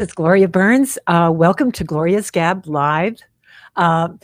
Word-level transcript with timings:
It's 0.00 0.12
Gloria 0.12 0.46
Burns. 0.46 0.96
Uh, 1.08 1.28
welcome 1.34 1.72
to 1.72 1.82
Gloria's 1.82 2.30
Gab 2.30 2.68
Live. 2.68 3.18
Um, 3.74 4.20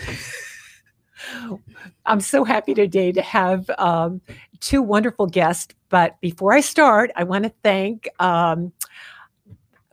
I'm 2.07 2.21
so 2.21 2.45
happy 2.45 2.75
today 2.75 3.11
to 3.11 3.21
have 3.21 3.69
um, 3.79 4.21
two 4.61 4.83
wonderful 4.83 5.27
guests. 5.27 5.75
But 5.89 6.21
before 6.21 6.53
I 6.53 6.61
start, 6.61 7.11
I 7.17 7.25
want 7.25 7.43
to 7.43 7.53
thank 7.65 8.09
um, 8.21 8.73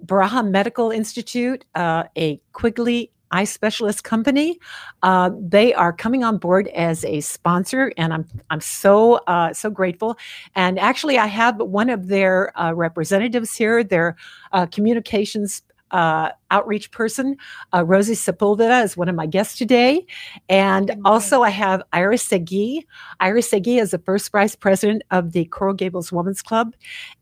Baraha 0.06 0.48
Medical 0.48 0.92
Institute, 0.92 1.66
uh, 1.74 2.04
a 2.16 2.40
Quigley 2.54 3.12
eye 3.32 3.46
specialist 3.46 4.04
company. 4.04 4.60
Uh, 5.02 5.32
they 5.40 5.74
are 5.74 5.94
coming 5.94 6.24
on 6.24 6.38
board 6.38 6.68
as 6.76 7.04
a 7.06 7.22
sponsor, 7.22 7.92
and 7.98 8.14
I'm 8.14 8.28
I'm 8.52 8.62
so 8.62 9.16
uh, 9.26 9.52
so 9.54 9.72
grateful. 9.72 10.16
And 10.54 10.78
actually, 10.78 11.18
I 11.18 11.26
have 11.26 11.58
one 11.58 11.90
of 11.90 12.08
their 12.08 12.56
uh, 12.60 12.74
representatives 12.74 13.56
here, 13.56 13.84
their 13.84 14.16
uh, 14.52 14.68
communications 14.68 15.64
uh, 15.92 16.32
outreach 16.52 16.92
person. 16.92 17.38
Uh, 17.74 17.84
Rosie 17.84 18.14
Sepulveda 18.14 18.84
is 18.84 18.96
one 18.96 19.10
of 19.10 19.16
my 19.16 19.26
guests 19.26 19.58
today. 19.58 20.06
And 20.50 20.96
also 21.06 21.42
I 21.42 21.50
have 21.50 21.82
Iris 21.94 22.28
Segui. 22.28 22.86
Iris 23.20 23.50
Segui 23.50 23.82
is 23.82 23.92
the 23.92 24.00
first 24.00 24.32
vice 24.32 24.56
president 24.56 25.02
of 25.10 25.32
the 25.32 25.46
Coral 25.46 25.74
Gables 25.74 26.12
Women's 26.12 26.42
Club. 26.42 26.76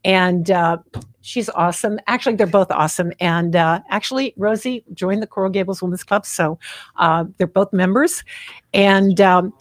And 0.03 0.51
uh, 0.51 0.77
she's 1.21 1.49
awesome. 1.49 1.99
Actually, 2.07 2.35
they're 2.35 2.47
both 2.47 2.71
awesome. 2.71 3.13
And 3.19 3.55
uh, 3.55 3.79
actually, 3.89 4.33
Rosie 4.35 4.83
joined 4.93 5.21
the 5.21 5.27
Coral 5.27 5.49
Gables 5.49 5.81
Women's 5.81 6.03
Club. 6.03 6.25
So 6.25 6.59
uh, 6.97 7.25
they're 7.37 7.47
both 7.47 7.71
members. 7.71 8.23
And 8.73 9.21
um, 9.21 9.53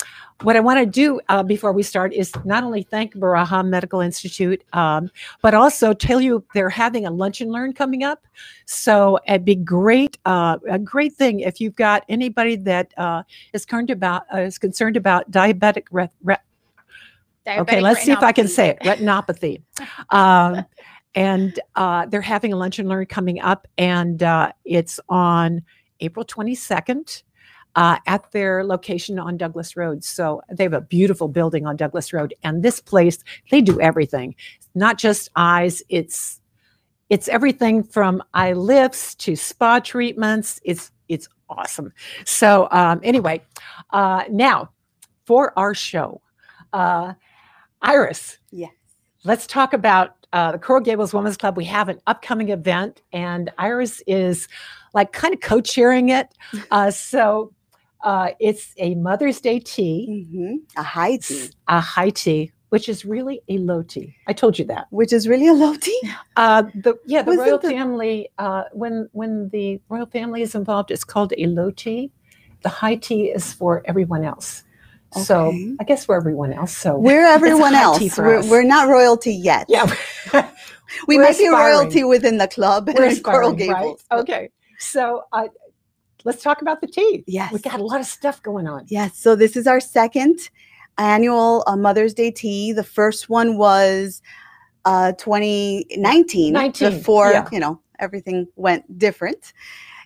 what 0.43 0.55
I 0.55 0.61
want 0.61 0.79
to 0.79 0.87
do 0.87 1.21
uh, 1.29 1.43
before 1.43 1.73
we 1.73 1.83
start 1.83 2.13
is 2.13 2.33
not 2.45 2.63
only 2.63 2.83
thank 2.83 3.15
Baraha 3.15 3.67
Medical 3.67 4.01
Institute, 4.01 4.63
um, 4.73 5.11
but 5.43 5.53
also 5.53 5.93
tell 5.93 6.21
you 6.21 6.45
they're 6.55 6.71
having 6.71 7.07
a 7.07 7.11
lunch 7.11 7.41
and 7.41 7.51
learn 7.51 7.73
coming 7.73 8.05
up. 8.05 8.25
So 8.65 9.19
it'd 9.27 9.45
be 9.45 9.57
great, 9.65 10.19
uh, 10.25 10.59
a 10.69 10.79
great 10.79 11.15
thing 11.15 11.41
if 11.41 11.61
you've 11.61 11.77
got 11.77 12.05
anybody 12.09 12.57
that 12.57 12.93
uh, 12.97 13.23
is 13.53 13.65
concerned 13.65 13.91
about 13.91 14.23
uh, 14.33 14.41
is 14.41 14.59
concerned 14.59 14.97
about 14.97 15.31
diabetic. 15.31 15.85
Re- 15.91 16.11
re- 16.23 16.37
Diabetic 17.47 17.59
okay, 17.61 17.81
let's 17.81 18.03
see 18.03 18.13
if 18.13 18.23
I 18.23 18.33
can 18.33 18.49
say 18.49 18.71
it. 18.71 18.81
Retinopathy. 18.81 19.63
Um, 20.11 20.65
and 21.15 21.59
uh, 21.75 22.07
they're 22.07 22.21
having 22.21 22.53
a 22.53 22.57
lunch 22.57 22.79
and 22.79 22.89
learn 22.89 23.07
coming 23.07 23.41
up, 23.41 23.67
and 23.77 24.23
uh, 24.23 24.53
it's 24.65 25.01
on 25.09 25.63
April 26.01 26.25
22nd 26.25 27.23
uh, 27.75 27.97
at 28.07 28.31
their 28.33 28.65
location 28.65 29.19
on 29.19 29.37
Douglas 29.37 29.77
Road. 29.77 30.05
So 30.05 30.43
they 30.51 30.65
have 30.65 30.73
a 30.73 30.81
beautiful 30.81 31.29
building 31.29 31.67
on 31.67 31.77
Douglas 31.77 32.13
Road, 32.13 32.35
and 32.43 32.63
this 32.63 32.81
place 32.81 33.23
they 33.51 33.61
do 33.61 33.81
everything, 33.81 34.35
not 34.75 34.99
just 34.99 35.29
eyes. 35.35 35.83
It's 35.89 36.41
it's 37.11 37.29
everything 37.29 37.83
from 37.83 38.23
eye 38.35 38.53
lifts 38.53 39.15
to 39.17 39.37
spa 39.37 39.81
treatments. 39.81 40.61
It's 40.65 40.91
it's 41.09 41.29
awesome. 41.49 41.93
So 42.25 42.69
um, 42.71 43.01
anyway, 43.03 43.43
uh, 43.91 44.25
now 44.31 44.71
for 45.25 45.59
our 45.59 45.75
show, 45.75 46.21
uh, 46.73 47.15
Iris. 47.83 48.39
Yes. 48.51 48.73
Let's 49.25 49.47
talk 49.47 49.73
about 49.73 50.27
uh, 50.33 50.53
the 50.53 50.59
Coral 50.59 50.83
Gables 50.83 51.13
Women's 51.15 51.37
Club. 51.37 51.57
We 51.57 51.65
have 51.65 51.89
an 51.89 52.01
upcoming 52.07 52.51
event, 52.51 53.03
and 53.13 53.51
Iris 53.59 54.03
is 54.07 54.49
like 54.95 55.13
kind 55.13 55.35
of 55.35 55.41
co-chairing 55.41 56.11
it. 56.11 56.29
Uh, 56.71 56.91
so 56.91 57.53
uh, 58.05 58.31
it's 58.41 58.75
a 58.79 58.95
Mother's 58.95 59.41
Day 59.41 59.59
tea, 59.59 60.27
hmm 60.31 60.57
A 60.77 60.83
high 60.83 61.17
tea, 61.17 61.51
a 61.67 61.81
high 61.81 62.11
tea, 62.11 62.53
which 62.71 62.89
is 62.89 63.05
really 63.05 63.41
a 63.49 63.59
low 63.59 63.83
tea. 63.83 64.15
I 64.27 64.33
told 64.33 64.59
you 64.59 64.65
that. 64.67 64.87
which 64.91 65.13
is 65.13 65.27
really 65.29 65.49
a 65.49 65.55
low 65.55 65.75
tea. 65.77 66.01
Uh, 66.37 66.63
the 66.75 66.95
yeah, 67.07 67.23
the 67.23 67.33
Wasn't 67.33 67.47
royal 67.49 67.59
the- 67.59 67.69
family. 67.71 68.29
Uh, 68.39 68.63
when 68.73 69.09
when 69.13 69.49
the 69.49 69.81
royal 69.89 70.07
family 70.07 70.43
is 70.43 70.55
involved, 70.55 70.91
it's 70.93 71.03
called 71.03 71.33
a 71.37 71.47
low 71.47 71.71
tea. 71.73 72.13
The 72.63 72.69
high 72.69 72.95
tea 72.95 73.25
is 73.31 73.53
for 73.53 73.83
everyone 73.87 74.23
else. 74.25 74.63
Okay. 75.17 75.25
So 75.25 75.53
I 75.81 75.85
guess 75.85 76.07
we're 76.07 76.17
everyone 76.17 76.53
else. 76.53 76.77
So 76.77 76.97
We're 77.09 77.27
everyone 77.27 77.75
else. 77.75 78.17
We're, 78.19 78.49
we're 78.49 78.63
not 78.63 78.89
royalty 78.89 79.35
yet. 79.35 79.67
yeah, 79.69 79.87
we 81.09 81.17
we're 81.17 81.23
might 81.25 81.39
be 81.39 81.49
royalty 81.49 82.05
within 82.05 82.39
the 82.39 82.47
club 82.47 82.89
and 82.89 82.99
we're 82.99 83.07
in 83.07 83.21
Coral 83.21 83.51
aspiring, 83.51 83.71
right? 83.73 83.83
Gables. 83.83 84.05
Okay, 84.13 84.51
so 84.79 85.25
uh, 85.33 85.49
let's 86.25 86.43
talk 86.43 86.63
about 86.63 86.81
the 86.81 86.87
tea. 86.87 87.25
Yes. 87.27 87.53
we 87.53 87.59
got 87.59 87.81
a 87.81 87.83
lot 87.83 88.01
of 88.01 88.07
stuff 88.07 88.43
going 88.43 88.69
on. 88.69 88.85
Yes. 88.89 89.19
So 89.19 89.35
this 89.35 89.57
is 89.57 89.67
our 89.67 89.81
second 89.81 90.51
annual 90.99 91.65
uh, 91.67 91.77
Mother's 91.77 92.15
Day 92.15 92.31
tea. 92.31 92.73
The 92.73 92.85
first 92.85 93.29
one 93.29 93.57
was 93.57 94.21
uh, 94.85 95.13
2019, 95.13 96.53
19, 96.53 96.91
before 96.91 97.33
yeah. 97.33 97.49
you 97.51 97.61
know 97.61 97.81
everything 97.99 98.47
went 98.57 98.99
different. 98.99 99.53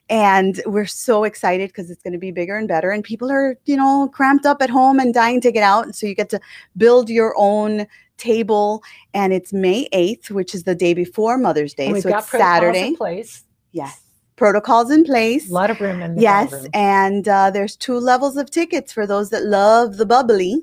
And 0.09 0.61
we're 0.67 0.87
so 0.87 1.25
excited 1.25 1.71
because 1.71 1.91
it's 1.91 2.03
going 2.03 2.13
to 2.13 2.19
be 2.19 2.33
bigger 2.33 2.57
and 2.57 2.69
better. 2.69 2.91
And 2.91 3.03
people 3.03 3.31
are, 3.31 3.57
you 3.65 3.77
know, 3.77 4.11
cramped 4.13 4.45
up 4.45 4.61
at 4.61 4.69
home 4.69 4.99
and 4.99 5.15
dying 5.15 5.41
to 5.41 5.53
get 5.53 5.63
out. 5.63 5.85
And 5.85 5.95
so 5.95 6.07
you 6.07 6.15
get 6.15 6.29
to 6.31 6.41
build 6.77 7.09
your 7.09 7.35
own 7.39 7.87
table. 8.19 8.83
And 9.15 9.33
it's 9.33 9.53
May 9.53 9.89
8th, 9.91 10.31
which 10.31 10.55
is 10.55 10.65
the 10.65 10.75
day 10.75 10.93
before 10.93 11.39
Mother's 11.39 11.73
Day. 11.73 11.99
So 12.01 12.11
got 12.11 12.25
it's 12.25 12.31
Saturday. 12.31 12.95
place. 12.95 13.45
Yes. 13.71 14.03
Protocols 14.37 14.91
in 14.91 15.05
place. 15.05 15.51
A 15.51 15.53
lot 15.53 15.71
of 15.71 15.81
room 15.81 16.03
in 16.03 16.17
the 16.17 16.23
Yes, 16.23 16.51
ballroom. 16.51 16.71
and 16.75 17.29
uh, 17.29 17.51
there's 17.51 17.77
two 17.77 17.99
levels 17.99 18.37
of 18.37 18.51
tickets 18.51 18.93
for 18.93 19.07
those 19.07 19.31
that 19.31 19.45
love 19.45 19.97
the 19.99 20.07
bubbly. 20.07 20.63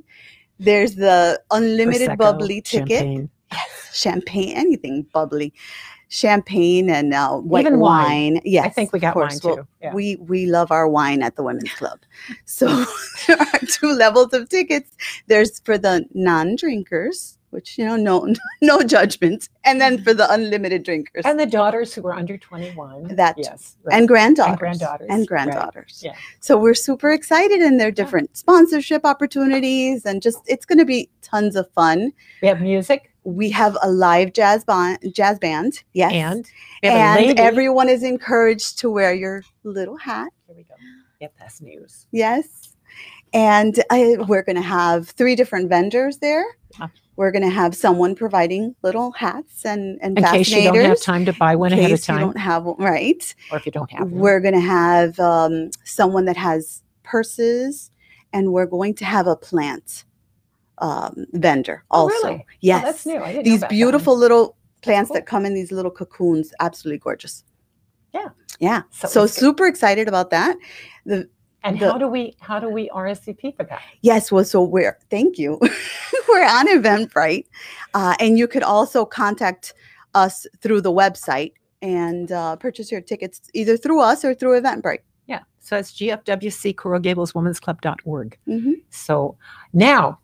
There's 0.60 0.96
the 0.96 1.42
unlimited 1.52 2.10
Prosecco, 2.12 2.18
bubbly 2.18 2.62
ticket, 2.62 3.00
champagne. 3.00 3.30
champagne, 3.94 4.58
anything 4.58 5.06
bubbly, 5.14 5.54
champagne 6.10 6.90
and 6.90 7.14
uh, 7.14 7.38
white 7.38 7.66
Even 7.68 7.80
wine. 7.80 8.34
wine. 8.36 8.42
Yes, 8.44 8.66
I 8.66 8.70
think 8.70 8.92
we 8.94 9.00
got 9.00 9.16
wine 9.16 9.40
course. 9.40 9.44
Well, 9.44 9.56
too. 9.58 9.68
Yeah. 9.82 9.94
We 9.94 10.18
we 10.18 10.48
love 10.48 10.72
our 10.72 10.88
wine 10.90 11.24
at 11.24 11.38
the 11.38 11.44
women's 11.44 11.72
club. 11.74 12.00
So 12.46 12.68
there 13.28 13.40
are 13.40 13.60
two 13.68 13.94
levels 13.94 14.34
of 14.34 14.50
tickets. 14.50 14.92
There's 15.28 15.60
for 15.62 15.78
the 15.78 16.06
non-drinkers, 16.14 17.38
which 17.52 17.78
you 17.78 17.86
know, 17.86 17.96
no 17.96 18.34
no 18.62 18.82
judgment, 18.84 19.50
and 19.66 19.80
then 19.82 20.02
for 20.04 20.14
the 20.14 20.32
unlimited 20.32 20.84
drinkers 20.84 21.26
and 21.26 21.40
the 21.40 21.46
daughters 21.46 21.94
who 21.94 22.02
were 22.02 22.14
under 22.14 22.38
21. 22.38 23.16
That- 23.16 23.36
yes, 23.38 23.78
right. 23.84 23.98
and 23.98 24.08
granddaughters 24.08 24.52
and 24.52 24.60
granddaughters, 24.60 25.08
and 25.10 25.20
right. 25.20 25.28
granddaughters. 25.28 26.02
Yeah. 26.06 26.16
So 26.40 26.58
we're 26.58 26.74
super 26.74 27.12
excited, 27.12 27.62
and 27.62 27.80
there 27.80 27.88
are 27.88 27.92
different 27.92 28.36
sponsorship 28.38 29.06
opportunities, 29.06 30.06
and 30.06 30.22
just 30.22 30.40
it's 30.48 30.66
going 30.66 30.80
to 30.80 30.86
be 30.86 31.10
tons 31.22 31.56
of 31.56 31.70
fun. 31.72 32.12
we 32.42 32.48
have 32.48 32.62
music 32.62 33.12
We 33.24 33.50
have 33.52 33.78
a 33.84 33.90
live 33.90 34.34
jazz 34.34 34.64
band, 34.64 35.00
jazz 35.14 35.40
band, 35.40 35.84
yes, 35.94 36.12
and 36.14 36.46
we 36.84 36.90
have 36.90 37.20
a 37.20 37.30
and 37.30 37.40
everyone 37.40 37.90
is 37.90 38.04
encouraged 38.04 38.80
to 38.80 38.90
wear 38.90 39.14
your 39.14 39.44
little 39.64 39.98
hat, 39.98 40.30
Here 40.48 40.56
we 40.56 40.64
go. 40.64 40.76
Yep, 41.22 41.34
that's 41.40 41.62
news. 41.62 42.08
yes. 42.12 42.76
And 43.34 43.84
I, 43.90 44.18
we're 44.28 44.44
going 44.44 44.56
to 44.56 44.62
have 44.62 45.10
three 45.10 45.36
different 45.36 45.70
vendors 45.70 46.18
there. 46.18 46.44
We're 47.16 47.32
going 47.32 47.44
to 47.44 47.50
have 47.50 47.76
someone 47.76 48.16
providing 48.16 48.74
little 48.82 49.12
hats 49.12 49.66
and 49.66 50.00
and 50.02 50.18
In 50.18 50.24
case 50.24 50.50
you 50.50 50.64
don't 50.64 50.76
have 50.86 51.02
time 51.02 51.26
to 51.26 51.34
buy 51.34 51.54
one 51.54 51.74
ahead 51.74 51.92
of 51.92 51.98
case 52.00 52.08
you 52.08 52.14
time, 52.14 52.22
don't 52.22 52.38
have 52.38 52.64
one, 52.64 52.78
right? 52.78 53.36
or 53.52 53.58
if 53.58 53.66
you 53.66 53.74
don't 53.74 53.92
have 53.92 54.10
one. 54.10 54.22
We're 54.22 54.40
going 54.40 54.54
to 54.54 54.62
have 54.62 55.20
um, 55.20 55.70
someone 55.84 56.24
that 56.26 56.38
has 56.38 56.82
purses, 57.04 57.92
and 58.32 58.54
we're 58.54 58.68
going 58.68 58.94
to 58.96 59.06
have 59.06 59.28
a 59.28 59.36
plant 59.36 60.06
um, 60.78 61.26
vendor 61.34 61.84
Oh, 61.92 62.04
also. 62.04 62.16
really? 62.28 62.46
Oh, 62.74 62.80
that's 62.86 63.06
new. 63.06 63.18
I 63.22 63.34
didn't 63.34 63.36
know 63.36 63.44
these 63.44 63.58
about 63.58 63.70
that 63.70 63.76
beautiful 63.76 64.18
little 64.18 64.56
plants 64.82 65.10
cool. 65.10 65.16
that 65.16 65.26
come 65.26 65.46
in 65.46 65.54
these 65.54 65.74
little 65.74 65.92
cocoons, 65.92 66.54
absolutely 66.62 67.00
gorgeous. 67.00 67.44
Yeah. 68.14 68.30
yeah. 68.62 68.84
So 68.92 69.08
So, 69.10 69.26
super 69.26 69.68
excited 69.68 70.08
about 70.08 70.30
that. 70.30 70.56
The 71.06 71.30
And 71.64 71.80
the- 71.80 71.92
how 71.92 71.98
do 71.98 72.08
we 72.08 72.36
how 72.40 72.60
do 72.60 72.70
we 72.70 72.90
RSVP 72.90 73.56
for 73.58 73.64
that? 73.66 73.82
yes, 74.02 74.32
well, 74.32 74.46
so 74.46 74.62
we're 74.64 74.98
thank 75.10 75.38
you. 75.38 75.60
we're 76.30 76.46
on 76.46 76.68
Eventbrite, 76.68 77.46
uh, 77.94 78.16
and 78.20 78.38
you 78.38 78.48
could 78.48 78.64
also 78.64 79.06
contact 79.06 79.74
us 80.16 80.48
through 80.62 80.82
the 80.82 80.92
website 80.92 81.54
and 81.82 82.32
uh, 82.32 82.56
purchase 82.56 82.92
your 82.92 83.02
tickets 83.02 83.42
either 83.54 83.78
through 83.78 84.02
us 84.02 84.24
or 84.26 84.34
through 84.34 84.60
Eventbrite. 84.60 85.00
Yeah. 85.28 85.42
So 85.60 85.78
it's 85.78 85.92
GFWC 85.92 86.76
Coral 86.76 87.00
Gables 87.00 87.36
Women's 87.36 87.60
Club.org. 87.60 88.38
hmm 88.46 88.74
So 88.90 89.38
now 89.74 90.20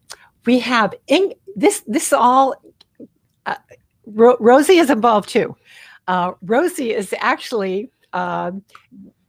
we 0.46 0.60
have 0.60 0.94
in 1.08 1.34
this 1.56 1.84
this 1.88 2.12
all 2.14 2.56
uh, 3.46 3.56
Ro- 4.08 4.38
Rosie 4.40 4.78
is 4.78 4.90
involved 4.90 5.30
too. 5.30 5.56
Uh, 6.08 6.32
Rosie 6.42 6.94
is 6.94 7.14
actually 7.20 7.90
um 8.14 8.64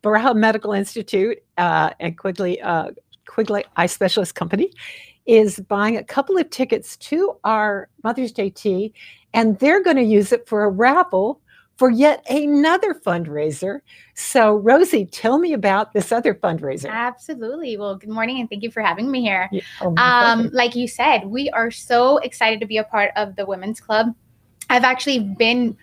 Baraha 0.07 0.37
Medical 0.37 0.73
Institute 0.73 1.43
uh, 1.59 1.91
and 1.99 2.17
Quigley 2.17 2.61
uh, 2.63 2.91
Quigley 3.27 3.65
Eye 3.77 3.87
Specialist 3.87 4.37
Company 4.37 4.71
is 5.27 5.59
buying 5.59 5.97
a 5.97 6.05
couple 6.05 6.39
of 6.39 6.49
tickets 6.51 6.97
to 6.99 7.37
our 7.43 7.89
Mother's 8.05 8.31
Day 8.31 8.51
tea, 8.51 8.95
and 9.35 9.59
they're 9.59 9.83
going 9.83 9.97
to 9.97 10.05
use 10.05 10.31
it 10.31 10.47
for 10.47 10.63
a 10.63 10.71
raffle 10.71 11.41
for 11.77 11.91
yet 11.91 12.25
another 12.31 12.95
fundraiser. 12.95 13.81
So, 14.15 14.55
Rosie, 14.55 15.05
tell 15.05 15.39
me 15.39 15.53
about 15.53 15.93
this 15.93 16.13
other 16.13 16.35
fundraiser. 16.35 16.89
Absolutely. 16.89 17.77
Well, 17.77 17.97
good 17.97 18.09
morning 18.09 18.41
and 18.41 18.49
thank 18.49 18.63
you 18.63 18.71
for 18.71 18.81
having 18.81 19.11
me 19.11 19.21
here. 19.21 19.49
Yeah, 19.51 19.63
oh, 19.83 19.95
Um, 19.99 20.51
like 20.53 20.77
you 20.77 20.87
said, 20.87 21.27
we 21.27 21.51
are 21.51 21.71
so 21.73 22.19
excited 22.19 22.61
to 22.61 22.67
be 22.67 22.79
a 22.79 22.85
part 22.85 23.11
of 23.17 23.35
the 23.35 23.45
women's 23.45 23.81
club. 23.81 24.15
I've 24.71 24.85
actually 24.85 25.19
been 25.19 25.77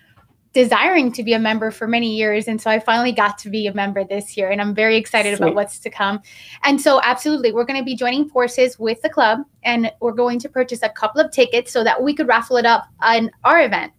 desiring 0.53 1.11
to 1.11 1.23
be 1.23 1.33
a 1.33 1.39
member 1.39 1.71
for 1.71 1.87
many 1.87 2.15
years. 2.15 2.47
And 2.47 2.61
so 2.61 2.69
I 2.69 2.79
finally 2.79 3.11
got 3.11 3.37
to 3.39 3.49
be 3.49 3.67
a 3.67 3.73
member 3.73 4.03
this 4.03 4.37
year. 4.37 4.49
And 4.49 4.61
I'm 4.61 4.73
very 4.73 4.97
excited 4.97 5.35
Sweet. 5.35 5.47
about 5.47 5.55
what's 5.55 5.79
to 5.79 5.89
come. 5.89 6.21
And 6.63 6.79
so, 6.79 7.01
absolutely, 7.03 7.51
we're 7.51 7.65
going 7.65 7.79
to 7.79 7.85
be 7.85 7.95
joining 7.95 8.29
forces 8.29 8.77
with 8.79 9.01
the 9.01 9.09
club 9.09 9.39
and 9.63 9.91
we're 9.99 10.13
going 10.13 10.39
to 10.39 10.49
purchase 10.49 10.83
a 10.83 10.89
couple 10.89 11.19
of 11.19 11.31
tickets 11.31 11.71
so 11.71 11.83
that 11.83 12.01
we 12.01 12.13
could 12.13 12.27
raffle 12.27 12.57
it 12.57 12.65
up 12.65 12.85
on 13.01 13.31
our 13.43 13.61
event. 13.61 13.91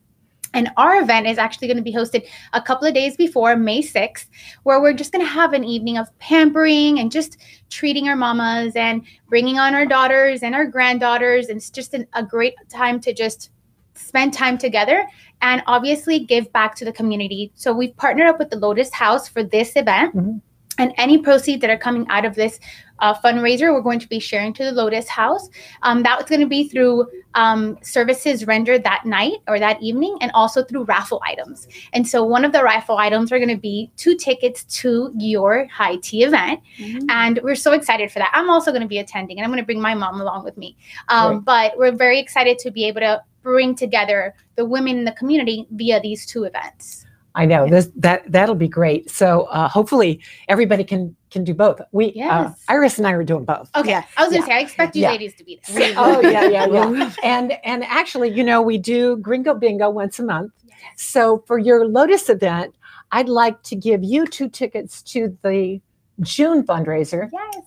And 0.55 0.71
our 0.77 1.01
event 1.01 1.27
is 1.27 1.37
actually 1.37 1.67
going 1.67 1.79
to 1.79 1.83
be 1.83 1.93
hosted 1.93 2.29
a 2.53 2.63
couple 2.63 2.87
of 2.87 2.95
days 2.95 3.17
before 3.17 3.57
May 3.57 3.83
6th, 3.83 4.27
where 4.63 4.81
we're 4.81 4.93
just 4.93 5.11
going 5.11 5.25
to 5.25 5.31
have 5.31 5.53
an 5.53 5.65
evening 5.65 5.99
of 5.99 6.17
pampering 6.21 7.01
and 7.01 7.11
just 7.11 7.39
treating 7.71 8.09
our 8.09 8.15
mamas 8.15 8.77
and 8.77 9.03
bringing 9.29 9.59
on 9.59 9.75
our 9.75 9.85
daughters 9.85 10.45
and 10.45 10.55
our 10.55 10.65
granddaughters. 10.65 11.49
And 11.49 11.57
it's 11.57 11.71
just 11.71 11.93
an, 11.93 12.07
a 12.13 12.23
great 12.23 12.55
time 12.69 13.01
to 13.01 13.13
just 13.13 13.51
spend 13.95 14.33
time 14.33 14.59
together 14.59 15.07
and 15.43 15.63
obviously 15.67 16.19
give 16.21 16.53
back 16.53 16.75
to 16.77 16.85
the 16.85 16.93
community. 16.93 17.53
So 17.55 17.73
we've 17.73 17.97
partnered 17.97 18.29
up 18.29 18.39
with 18.39 18.51
the 18.51 18.57
Lotus 18.57 18.93
House 18.93 19.29
for 19.29 19.43
this 19.43 19.77
event. 19.77 20.15
Mhm. 20.17 20.41
And 20.77 20.93
any 20.97 21.19
proceeds 21.19 21.61
that 21.61 21.71
are 21.71 21.79
coming 21.79 22.05
out 22.09 22.25
of 22.25 22.35
this 22.35 22.59
uh, 23.01 23.15
fundraiser, 23.15 23.73
we're 23.73 23.81
going 23.81 23.99
to 24.01 24.09
be 24.09 24.19
sharing 24.19 24.53
to 24.55 24.65
the 24.65 24.73
Lotus 24.73 25.09
House. 25.09 25.49
Um, 25.83 26.03
that 26.05 26.17
was 26.19 26.29
going 26.29 26.41
to 26.41 26.47
be 26.49 26.69
through 26.69 27.07
um, 27.35 27.77
services 27.83 28.47
rendered 28.47 28.83
that 28.85 29.05
night 29.05 29.39
or 29.49 29.59
that 29.59 29.81
evening, 29.83 30.17
and 30.21 30.31
also 30.33 30.63
through 30.65 30.85
raffle 30.85 31.21
items. 31.27 31.67
And 31.93 32.07
so, 32.07 32.23
one 32.25 32.45
of 32.45 32.53
the 32.53 32.63
raffle 32.63 32.97
items 32.97 33.31
are 33.33 33.39
going 33.39 33.49
to 33.51 33.57
be 33.61 33.91
two 33.97 34.17
tickets 34.17 34.63
to 34.81 35.13
your 35.17 35.67
high 35.67 35.97
tea 35.97 36.23
event 36.25 36.61
Mhm. 36.79 37.05
and 37.09 37.41
we're 37.43 37.57
so 37.57 37.73
excited 37.73 38.11
for 38.13 38.21
that. 38.21 38.31
I'm 38.33 38.49
also 38.49 38.71
going 38.71 38.83
to 38.83 38.89
be 38.89 38.99
attending, 38.99 39.39
and 39.39 39.45
I'm 39.45 39.51
going 39.51 39.63
to 39.63 39.67
bring 39.67 39.81
my 39.81 39.95
mom 39.95 40.21
along 40.21 40.45
with 40.45 40.57
me. 40.57 40.77
Um, 41.09 41.41
But 41.41 41.77
we're 41.77 41.93
very 41.93 42.19
excited 42.21 42.59
to 42.61 42.71
be 42.71 42.85
able 42.87 43.01
to 43.01 43.23
bring 43.45 43.77
together 43.77 44.35
the 44.57 44.65
women 44.65 44.99
in 44.99 45.05
the 45.05 45.13
community 45.13 45.69
via 45.71 46.01
these 46.01 46.27
two 46.27 46.43
events. 46.45 47.07
I 47.37 47.47
know 47.47 47.69
this 47.69 47.91
that 47.97 48.23
that'll 48.31 48.55
be 48.55 48.69
great. 48.69 49.11
So 49.11 49.43
uh, 49.51 49.69
hopefully 49.69 50.21
everybody 50.49 50.85
can 50.85 51.17
can 51.31 51.43
do 51.43 51.53
both. 51.53 51.81
We 51.91 52.15
uh, 52.23 52.51
Iris 52.69 52.97
and 52.99 53.07
I 53.09 53.13
are 53.13 53.25
doing 53.25 53.45
both. 53.45 53.69
Okay, 53.75 53.91
Yes, 53.91 54.07
I 54.17 54.23
was 54.23 54.31
going 54.31 54.43
to 54.45 54.49
yeah, 54.49 54.55
say, 54.55 54.61
I 54.61 54.63
expect 54.63 54.95
you 54.97 55.03
yeah. 55.03 55.11
ladies 55.11 55.35
to 55.37 55.45
be 55.45 55.61
there. 55.69 55.95
Oh 55.97 56.21
yeah, 56.21 56.45
yeah, 56.49 56.67
yeah. 56.67 57.13
And 57.25 57.53
and 57.65 57.83
actually, 57.85 58.31
you 58.31 58.45
know, 58.45 58.63
we 58.63 58.79
do 58.79 59.17
Gringo 59.17 59.53
Bingo 59.55 59.91
once 59.91 60.21
a 60.21 60.25
month. 60.25 60.53
So 60.97 61.43
for 61.49 61.59
your 61.59 61.89
Lotus 61.89 62.29
event, 62.29 62.75
I'd 63.11 63.29
like 63.29 63.61
to 63.65 63.75
give 63.75 64.05
you 64.05 64.27
two 64.29 64.49
tickets 64.49 65.03
to 65.15 65.37
the 65.43 65.81
June 66.21 66.63
fundraiser, 66.65 67.29
Yes, 67.33 67.65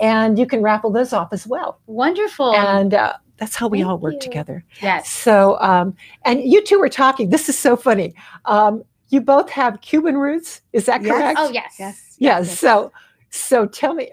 and 0.00 0.38
you 0.38 0.46
can 0.46 0.62
raffle 0.62 0.90
those 0.90 1.12
off 1.12 1.30
as 1.34 1.46
well. 1.46 1.78
wonderful. 1.86 2.54
And 2.54 2.94
uh, 2.94 3.12
that's 3.40 3.56
how 3.56 3.66
we 3.68 3.78
Thank 3.78 3.88
all 3.88 3.98
work 3.98 4.14
you. 4.14 4.20
together. 4.20 4.64
yes, 4.82 5.08
So, 5.10 5.58
um, 5.60 5.96
and 6.26 6.42
you 6.44 6.62
two 6.62 6.78
were 6.78 6.90
talking. 6.90 7.30
This 7.30 7.48
is 7.48 7.58
so 7.58 7.74
funny. 7.74 8.14
Um, 8.44 8.84
you 9.08 9.20
both 9.22 9.48
have 9.50 9.80
Cuban 9.80 10.16
roots. 10.16 10.60
Is 10.74 10.84
that 10.86 11.02
Yes. 11.02 11.10
correct? 11.10 11.38
oh 11.40 11.50
yes, 11.50 11.74
Yes. 11.80 12.14
Yes. 12.18 12.58
So, 12.60 12.92
so 13.30 13.66
tell 13.66 13.94
me, 13.94 14.12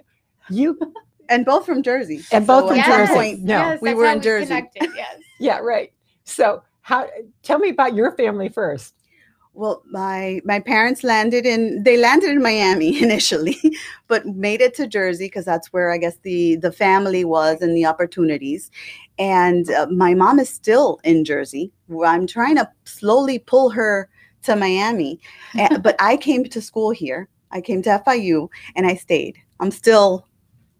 you 0.50 0.80
And 1.30 1.46
both 1.46 1.66
from 1.66 1.84
Jersey. 1.84 2.24
And 2.32 2.48
both 2.48 2.70
from 2.70 2.78
Yes, 2.78 2.88
Jersey. 2.88 3.14
point, 3.14 3.40
No, 3.42 3.58
yes, 3.58 3.82
we 3.82 3.94
were 3.94 4.06
how 4.06 4.14
in 4.14 4.22
Jersey. 4.22 4.48
connected, 4.48 4.90
Yes. 4.96 5.20
yeah, 5.42 5.58
right. 5.58 5.92
So, 6.24 6.64
how? 6.82 7.10
Tell 7.44 7.60
me 7.60 7.68
about 7.70 7.94
your 7.96 8.14
family 8.16 8.48
first. 8.48 8.94
Well, 9.58 9.82
my 9.90 10.40
my 10.46 10.60
parents 10.60 11.04
landed 11.04 11.48
in 11.48 11.82
they 11.82 11.98
landed 11.98 12.30
in 12.30 12.44
Miami 12.44 13.02
initially, 13.02 13.58
but 14.08 14.24
made 14.28 14.62
it 14.62 14.76
to 14.76 14.86
Jersey 14.86 15.26
because 15.26 15.46
that's 15.46 15.74
where 15.74 15.92
I 15.92 15.98
guess 15.98 16.18
the 16.18 16.58
the 16.58 16.72
family 16.72 17.26
was 17.26 17.64
and 17.64 17.76
the 17.76 17.84
opportunities. 17.84 18.70
And 19.18 19.68
uh, 19.72 19.88
my 19.90 20.14
mom 20.14 20.38
is 20.38 20.48
still 20.48 21.00
in 21.04 21.26
Jersey. 21.26 21.72
I'm 22.06 22.28
trying 22.28 22.56
to 22.58 22.70
slowly 22.84 23.40
pull 23.40 23.72
her 23.72 24.10
to 24.44 24.56
Miami, 24.56 25.20
but 25.82 25.96
I 25.98 26.18
came 26.18 26.44
to 26.44 26.62
school 26.62 26.92
here. 26.92 27.28
I 27.50 27.60
came 27.60 27.82
to 27.82 28.04
FIU 28.06 28.50
and 28.76 28.86
I 28.86 28.94
stayed. 28.94 29.40
I'm 29.60 29.72
still 29.72 30.28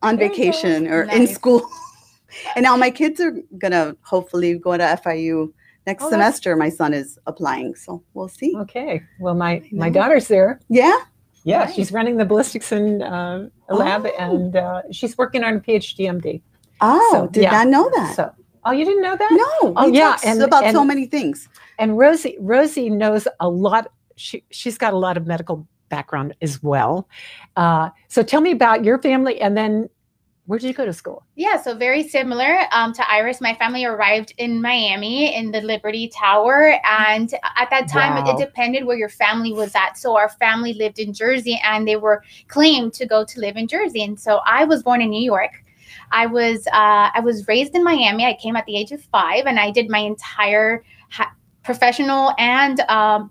on 0.04 0.18
go. 0.18 0.28
vacation 0.28 0.88
or 0.88 1.06
in 1.06 1.26
school. 1.26 1.68
and 2.56 2.62
now 2.62 2.78
my 2.78 2.92
kids 2.92 3.20
are 3.22 3.42
gonna 3.58 3.98
hopefully 4.04 4.60
go 4.60 4.78
to 4.78 5.02
FIU 5.04 5.52
next 5.88 6.04
Oh, 6.04 6.10
semester. 6.12 6.56
My 6.56 6.70
son 6.70 6.94
is 6.94 7.18
applying, 7.26 7.74
so 7.76 8.04
we'll 8.14 8.28
see. 8.28 8.54
Okay. 8.64 9.02
Well, 9.20 9.34
my 9.36 9.54
my 9.72 9.90
daughter's 9.90 10.28
there. 10.28 10.60
Yeah. 10.70 10.98
Yeah, 11.44 11.66
she's 11.72 11.92
running 11.94 12.18
the 12.18 12.26
ballistics 12.26 12.72
and 12.74 13.02
uh, 13.02 13.46
lab, 13.70 14.06
Oh. 14.06 14.16
and 14.20 14.56
uh, 14.56 14.82
she's 14.92 15.18
working 15.18 15.44
on 15.46 15.56
a 15.56 15.60
PhD 15.62 16.00
MD. 16.18 16.42
Oh, 16.82 17.10
So, 17.14 17.28
did 17.28 17.44
yeah. 17.44 17.52
not 17.52 17.68
know 17.76 17.90
that. 17.96 18.16
So, 18.18 18.32
oh, 18.66 18.72
you 18.72 18.84
didn't 18.84 19.02
know 19.02 19.16
that? 19.16 19.32
no. 19.32 19.74
Oh, 19.78 19.90
we 19.90 19.98
yeah, 19.98 20.18
and- 20.26 20.42
about 20.44 20.70
so 20.74 20.84
many 20.84 21.06
things. 21.06 21.48
And 21.80 21.98
Rosie, 21.98 22.36
Rosie 22.42 22.90
knows 22.90 23.28
a 23.40 23.48
lot. 23.50 23.84
She 24.18 24.44
she's 24.52 24.78
got 24.78 24.92
a 24.94 24.98
lot 24.98 25.16
of 25.16 25.26
medical 25.26 25.66
background 25.90 26.36
as 26.42 26.62
well. 26.62 27.08
Uh, 27.56 27.90
so 28.10 28.24
tell 28.24 28.42
me 28.42 28.52
about 28.52 28.84
your 28.84 28.98
family, 29.02 29.40
and 29.40 29.56
then 29.56 29.88
where 30.48 30.58
did 30.58 30.68
you 30.68 30.74
go 30.74 30.86
to 30.86 30.94
school? 30.94 31.24
Yeah, 31.36 31.62
so 31.62 31.76
very 31.76 32.08
similar 32.08 32.62
um, 32.72 32.94
to 32.94 33.10
Iris. 33.12 33.40
My 33.42 33.54
family 33.56 33.84
arrived 33.86 34.34
in 34.38 34.62
Miami 34.62 35.36
in 35.36 35.52
the 35.52 35.62
Liberty 35.62 36.08
Tower. 36.08 36.80
And 36.90 37.32
at 37.58 37.70
that 37.70 37.88
time, 37.90 38.18
it- 38.18 38.24
Wow. 38.26 38.38
it 38.38 38.40
depended 38.46 38.86
where 38.86 38.98
your 38.98 39.10
family 39.10 39.52
was 39.54 39.76
at. 39.76 39.98
So 39.98 40.16
our 40.18 40.30
family 40.30 40.74
lived 40.74 41.00
in 41.00 41.14
Jersey 41.14 41.60
and 41.64 41.88
they 41.88 41.98
were 41.98 42.24
claimed 42.48 42.94
to 42.94 43.06
go 43.06 43.24
to 43.26 43.40
live 43.40 43.58
in 43.58 43.68
Jersey. 43.68 44.04
And 44.04 44.20
so 44.20 44.40
I 44.46 44.64
was 44.64 44.82
born 44.84 45.02
in 45.02 45.10
New 45.10 45.22
York. 45.24 45.52
I 46.12 46.26
was 46.26 46.66
uh, 46.68 47.10
I 47.14 47.20
was 47.22 47.46
raised 47.50 47.76
in 47.76 47.84
Miami. 47.84 48.26
I 48.26 48.34
came 48.42 48.56
at 48.56 48.66
the 48.66 48.78
age 48.78 48.94
of 48.94 49.02
five, 49.04 49.46
and 49.46 49.60
I 49.60 49.72
did 49.72 49.90
my 49.90 50.00
entire 50.00 50.84
ha- 51.12 51.34
professional 51.64 52.34
and 52.38 52.80
um, 52.82 53.30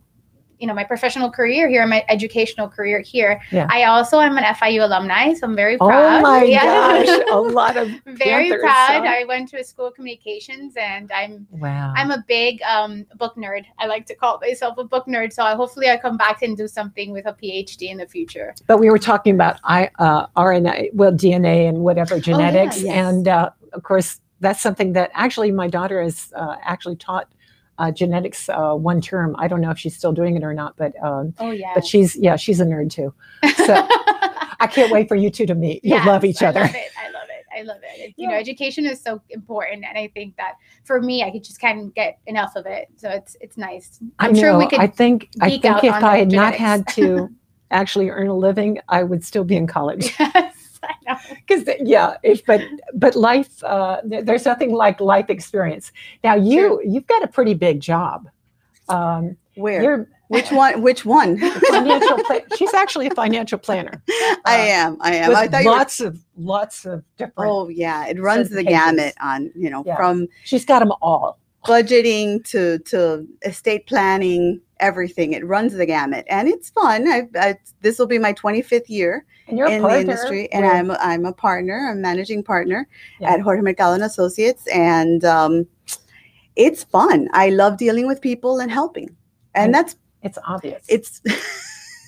you 0.58 0.66
know 0.66 0.74
my 0.74 0.84
professional 0.84 1.30
career 1.30 1.68
here, 1.68 1.86
my 1.86 2.04
educational 2.08 2.68
career 2.68 3.00
here. 3.00 3.40
Yeah. 3.50 3.66
I 3.70 3.84
also 3.84 4.20
am 4.20 4.36
an 4.38 4.44
FIU 4.44 4.84
alumni, 4.84 5.34
so 5.34 5.46
I'm 5.46 5.56
very 5.56 5.76
proud. 5.76 5.88
Oh 5.88 6.20
proud. 6.20 6.22
my 6.22 6.42
Yeah. 6.56 6.64
gosh, 6.64 7.24
a 7.30 7.40
lot 7.60 7.76
of 7.76 7.88
very 8.04 8.50
Panthers, 8.50 8.60
proud. 8.62 9.06
I 9.06 9.24
went 9.24 9.48
to 9.50 9.60
a 9.60 9.64
school 9.64 9.86
of 9.86 9.94
communications, 9.94 10.74
and 10.76 11.10
I'm 11.12 11.46
wow. 11.50 11.92
I'm 11.96 12.10
a 12.10 12.24
big 12.26 12.62
um, 12.62 13.06
book 13.16 13.36
nerd. 13.36 13.64
I 13.78 13.86
like 13.86 14.06
to 14.06 14.14
call 14.14 14.38
myself 14.40 14.78
a 14.78 14.84
book 14.84 15.06
nerd. 15.06 15.32
So 15.32 15.42
I, 15.42 15.54
hopefully, 15.54 15.88
I 15.90 15.96
come 15.96 16.16
back 16.16 16.42
and 16.42 16.56
do 16.56 16.68
something 16.68 17.12
with 17.12 17.26
a 17.26 17.32
PhD 17.32 17.90
in 17.90 17.98
the 17.98 18.06
future. 18.06 18.54
but 18.66 18.78
we 18.78 18.90
were 18.90 18.98
talking 18.98 19.34
about 19.34 19.58
I 19.64 19.90
uh, 19.98 20.26
RNA, 20.36 20.94
well 20.94 21.12
DNA 21.12 21.68
and 21.68 21.78
whatever 21.78 22.18
genetics, 22.18 22.82
yes. 22.82 22.94
and 22.94 23.28
uh, 23.28 23.50
of 23.72 23.82
course 23.82 24.20
that's 24.40 24.60
something 24.60 24.92
that 24.92 25.10
actually 25.14 25.50
my 25.50 25.68
daughter 25.68 26.02
has 26.02 26.32
uh, 26.36 26.56
actually 26.62 26.96
taught 26.96 27.28
uh, 27.78 27.90
genetics 27.90 28.48
uh, 28.48 28.72
one 28.74 29.00
term. 29.00 29.36
I 29.38 29.48
don't 29.48 29.60
know 29.60 29.70
if 29.70 29.78
she's 29.78 29.96
still 29.96 30.12
doing 30.12 30.36
it 30.36 30.42
or 30.44 30.54
not, 30.54 30.76
but 30.76 30.92
um, 31.02 31.34
Oh 31.38 31.50
yeah. 31.50 31.72
but 31.74 31.86
she's 31.86 32.16
yeah 32.16 32.36
she's 32.36 32.60
a 32.60 32.64
nerd 32.64 32.90
too. 32.90 33.12
So 33.56 33.74
I 34.60 34.66
can't 34.70 34.90
wait 34.90 35.08
for 35.08 35.16
you 35.16 35.30
two 35.30 35.46
to 35.46 35.54
meet. 35.54 35.84
You'll 35.84 35.98
Yes, 35.98 36.06
love 36.06 36.24
each 36.24 36.42
other. 36.42 36.60
I 36.60 36.64
love 36.64 36.74
it. 36.74 36.90
I 36.98 37.10
love 37.10 37.28
it. 37.28 37.44
I 37.58 37.62
love 37.62 37.80
it. 37.82 38.14
You 38.16 38.28
know, 38.28 38.34
education 38.34 38.86
is 38.86 39.00
so 39.00 39.20
important, 39.30 39.84
and 39.88 39.96
I 39.96 40.08
think 40.08 40.36
that 40.36 40.54
for 40.84 41.00
me, 41.00 41.22
I 41.22 41.30
could 41.30 41.44
just 41.44 41.60
can't 41.60 41.94
get 41.94 42.18
enough 42.26 42.54
of 42.56 42.66
it. 42.66 42.88
So 42.96 43.08
it's 43.10 43.36
it's 43.40 43.56
nice. 43.56 43.98
I 44.18 44.26
I'm 44.26 44.34
sure 44.34 44.56
we 44.58 44.66
could 44.68 44.80
I 44.80 44.86
think 44.86 45.30
I 45.40 45.50
think 45.50 45.84
if 45.84 45.92
I 45.92 46.18
had 46.18 46.32
not 46.32 46.54
had 46.54 46.86
to 46.88 47.28
actually 47.70 48.10
earn 48.10 48.28
a 48.28 48.36
living, 48.36 48.78
I 48.88 49.02
would 49.02 49.24
still 49.24 49.44
be 49.44 49.56
in 49.56 49.66
college. 49.66 50.14
Yes, 50.18 50.34
know. 50.34 50.50
Because 51.46 51.68
yeah, 51.80 52.16
if, 52.22 52.44
but 52.46 52.60
but 52.94 53.14
life, 53.16 53.62
uh, 53.64 54.00
there's 54.04 54.44
nothing 54.44 54.72
like 54.72 55.00
life 55.00 55.30
experience. 55.30 55.92
Now 56.24 56.34
you 56.34 56.80
you've 56.84 57.06
got 57.06 57.22
a 57.22 57.28
pretty 57.28 57.54
big 57.54 57.80
job. 57.80 58.28
Um, 58.88 59.36
Where? 59.56 59.82
you're 59.82 60.08
Which 60.28 60.50
one? 60.50 60.82
Which 60.82 61.04
one? 61.04 61.38
financial. 61.70 62.18
She's 62.56 62.74
actually 62.74 63.06
a 63.06 63.14
financial 63.14 63.58
planner. 63.58 64.02
I 64.08 64.36
Uh, 64.44 64.56
am. 64.82 64.96
I 65.00 65.14
am. 65.16 65.36
I 65.36 65.46
thought 65.48 65.62
you 65.62 65.70
were. 65.70 65.76
lots 65.76 66.00
of 66.00 66.18
lots 66.36 66.84
of 66.84 67.04
different. 67.16 67.50
Oh 67.50 67.68
yeah, 67.68 68.06
it 68.08 68.20
runs 68.20 68.50
the 68.50 68.62
gamut 68.64 69.14
on 69.20 69.50
you 69.54 69.70
know 69.70 69.82
Yeah. 69.86 69.96
from 69.96 70.26
She's 70.44 70.64
got 70.64 70.80
them 70.80 70.92
all. 71.00 71.38
budgeting 71.64 72.44
to 72.50 72.78
to 72.90 73.26
estate 73.42 73.86
planning, 73.86 74.60
everything. 74.80 75.32
It 75.32 75.44
runs 75.46 75.72
the 75.72 75.86
gamut, 75.86 76.24
and 76.28 76.48
it's 76.48 76.70
fun. 76.70 77.08
I, 77.08 77.28
I 77.38 77.58
this 77.80 77.98
will 77.98 78.06
be 78.06 78.18
my 78.18 78.32
25th 78.32 78.88
year 78.88 79.24
And 79.48 79.58
in 79.58 79.66
the 79.66 79.80
partner 79.80 79.98
industry, 79.98 80.52
and 80.52 80.66
I'm 80.66 80.90
I'm 80.92 81.24
a 81.24 81.32
partner, 81.32 81.90
a 81.90 81.94
managing 81.94 82.42
partner 82.42 82.88
Yeah. 83.20 83.32
at 83.32 83.40
Jorge 83.40 83.62
Mercado 83.62 83.94
and 83.94 84.02
Associates, 84.04 84.66
and 84.68 85.24
um, 85.24 85.66
it's 86.56 86.84
fun. 86.84 87.28
I 87.32 87.50
love 87.50 87.76
dealing 87.78 88.06
with 88.06 88.20
people 88.20 88.60
and 88.60 88.70
helping, 88.70 89.08
and 89.54 89.66
And 89.66 89.74
that's 89.74 89.96
it's 90.22 90.38
obvious. 90.46 90.84
it's. 90.88 91.20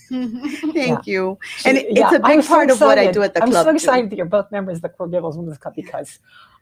Thank 0.10 1.06
you. 1.06 1.38
And 1.66 1.76
it- 1.76 1.86
it's 1.90 1.98
yeah, 2.00 2.08
a 2.14 2.18
big 2.18 2.24
I'm 2.24 2.40
so 2.42 2.48
part 2.48 2.70
of 2.70 2.80
what 2.80 2.98
I 2.98 3.12
do 3.12 3.22
at 3.22 3.34
the 3.34 3.42
I'm 3.42 3.50
club, 3.50 3.64
so 3.66 3.70
too. 3.72 3.76
excited 3.76 4.08
that 4.10 4.16
you're 4.16 4.24
both 4.24 4.50
members 4.50 4.76
of 4.76 4.82
the 4.82 4.88
Core 4.88 5.06
Gables 5.06 5.36
Women's 5.36 5.58
Club 5.58 5.74
because 5.76 6.18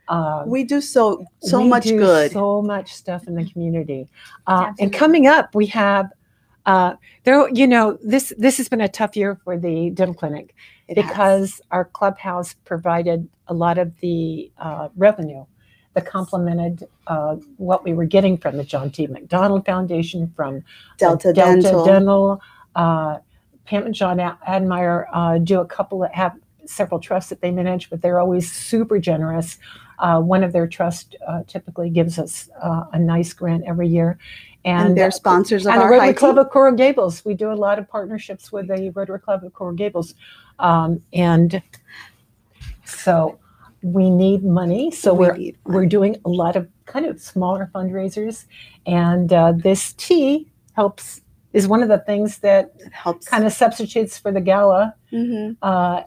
um, 0.08 0.48
We 0.48 0.64
do 0.64 0.80
so 0.80 1.26
so 1.40 1.60
we 1.62 1.68
much 1.68 1.84
do 1.84 1.98
good. 1.98 2.32
so 2.32 2.62
much 2.62 2.94
stuff 2.94 3.26
in 3.26 3.34
the 3.34 3.44
community. 3.50 4.08
Uh, 4.46 4.72
and 4.78 4.92
coming 4.92 5.26
up, 5.26 5.54
we 5.54 5.66
have 5.66 6.10
uh, 6.66 6.94
there. 7.24 7.48
You 7.50 7.66
know, 7.66 7.98
this 8.02 8.32
this 8.38 8.56
has 8.58 8.68
been 8.68 8.80
a 8.80 8.88
tough 8.88 9.16
year 9.16 9.38
for 9.44 9.58
the 9.58 9.90
dental 9.90 10.14
clinic 10.14 10.54
It 10.88 10.96
has. 10.96 11.06
because 11.06 11.60
our 11.70 11.84
clubhouse 11.84 12.54
provided 12.64 13.28
a 13.48 13.54
lot 13.54 13.78
of 13.78 13.92
the 14.00 14.50
uh, 14.58 14.88
revenue 14.96 15.44
that 15.94 16.04
complemented 16.06 16.86
uh, 17.06 17.36
what 17.56 17.82
we 17.84 17.94
were 17.94 18.04
getting 18.04 18.36
from 18.36 18.56
the 18.56 18.64
John 18.64 18.90
T. 18.90 19.06
McDonald 19.06 19.64
Foundation, 19.64 20.32
from 20.36 20.62
Delta, 20.98 21.32
Delta 21.32 21.62
Dental. 21.62 21.84
Dental. 21.84 22.40
Uh, 22.74 23.18
Pam 23.64 23.86
and 23.86 23.94
John 23.94 24.20
Admire 24.20 25.08
uh, 25.12 25.38
do 25.38 25.60
a 25.60 25.66
couple 25.66 25.98
that 26.00 26.14
have 26.14 26.34
several 26.66 27.00
trusts 27.00 27.30
that 27.30 27.40
they 27.40 27.50
manage, 27.50 27.90
but 27.90 28.00
they're 28.02 28.20
always 28.20 28.50
super 28.50 28.98
generous. 28.98 29.58
Uh, 29.98 30.20
one 30.20 30.44
of 30.44 30.52
their 30.52 30.66
trusts 30.66 31.14
uh, 31.26 31.42
typically 31.46 31.90
gives 31.90 32.18
us 32.18 32.48
uh, 32.62 32.84
a 32.92 32.98
nice 32.98 33.32
grant 33.32 33.64
every 33.66 33.88
year. 33.88 34.18
and, 34.64 34.96
they're 34.96 35.10
sponsors 35.10 35.66
of 35.66 35.72
and 35.72 35.82
the 35.82 35.86
Rotary 35.86 36.12
Club 36.14 36.38
of 36.38 36.50
Coral 36.50 36.74
Gables. 36.74 37.24
We 37.24 37.34
do 37.34 37.52
a 37.52 37.54
lot 37.54 37.78
of 37.78 37.88
partnerships 37.88 38.50
with 38.52 38.66
the 38.68 38.90
Rotary 38.90 39.20
Club 39.20 39.44
of 39.44 39.52
Coral 39.54 39.74
Gables. 39.74 40.14
Um, 40.58 41.00
and 41.12 41.62
so 42.84 43.38
we 43.82 44.10
need 44.10 44.42
money. 44.44 44.90
So 44.90 45.14
We 45.14 45.26
we're 45.26 45.36
need 45.36 45.56
we're 45.64 45.86
doing 45.86 46.16
a 46.24 46.28
lot 46.28 46.56
of 46.56 46.68
kind 46.86 47.06
of 47.06 47.20
smaller 47.20 47.70
fundraisers. 47.74 48.46
And 48.86 49.32
uh, 49.32 49.52
this 49.52 49.92
tea 49.94 50.48
helps 50.74 51.20
is 51.52 51.66
one 51.68 51.82
of 51.82 51.88
the 51.88 51.98
things 51.98 52.38
that 52.38 52.72
It 52.78 52.92
helps. 52.92 53.28
kind 53.28 53.44
of 53.44 53.52
substitutes 53.52 54.18
for 54.18 54.32
the 54.32 54.40
gala. 54.40 54.94
Mhm. 55.12 55.56
Uh, 55.62 56.02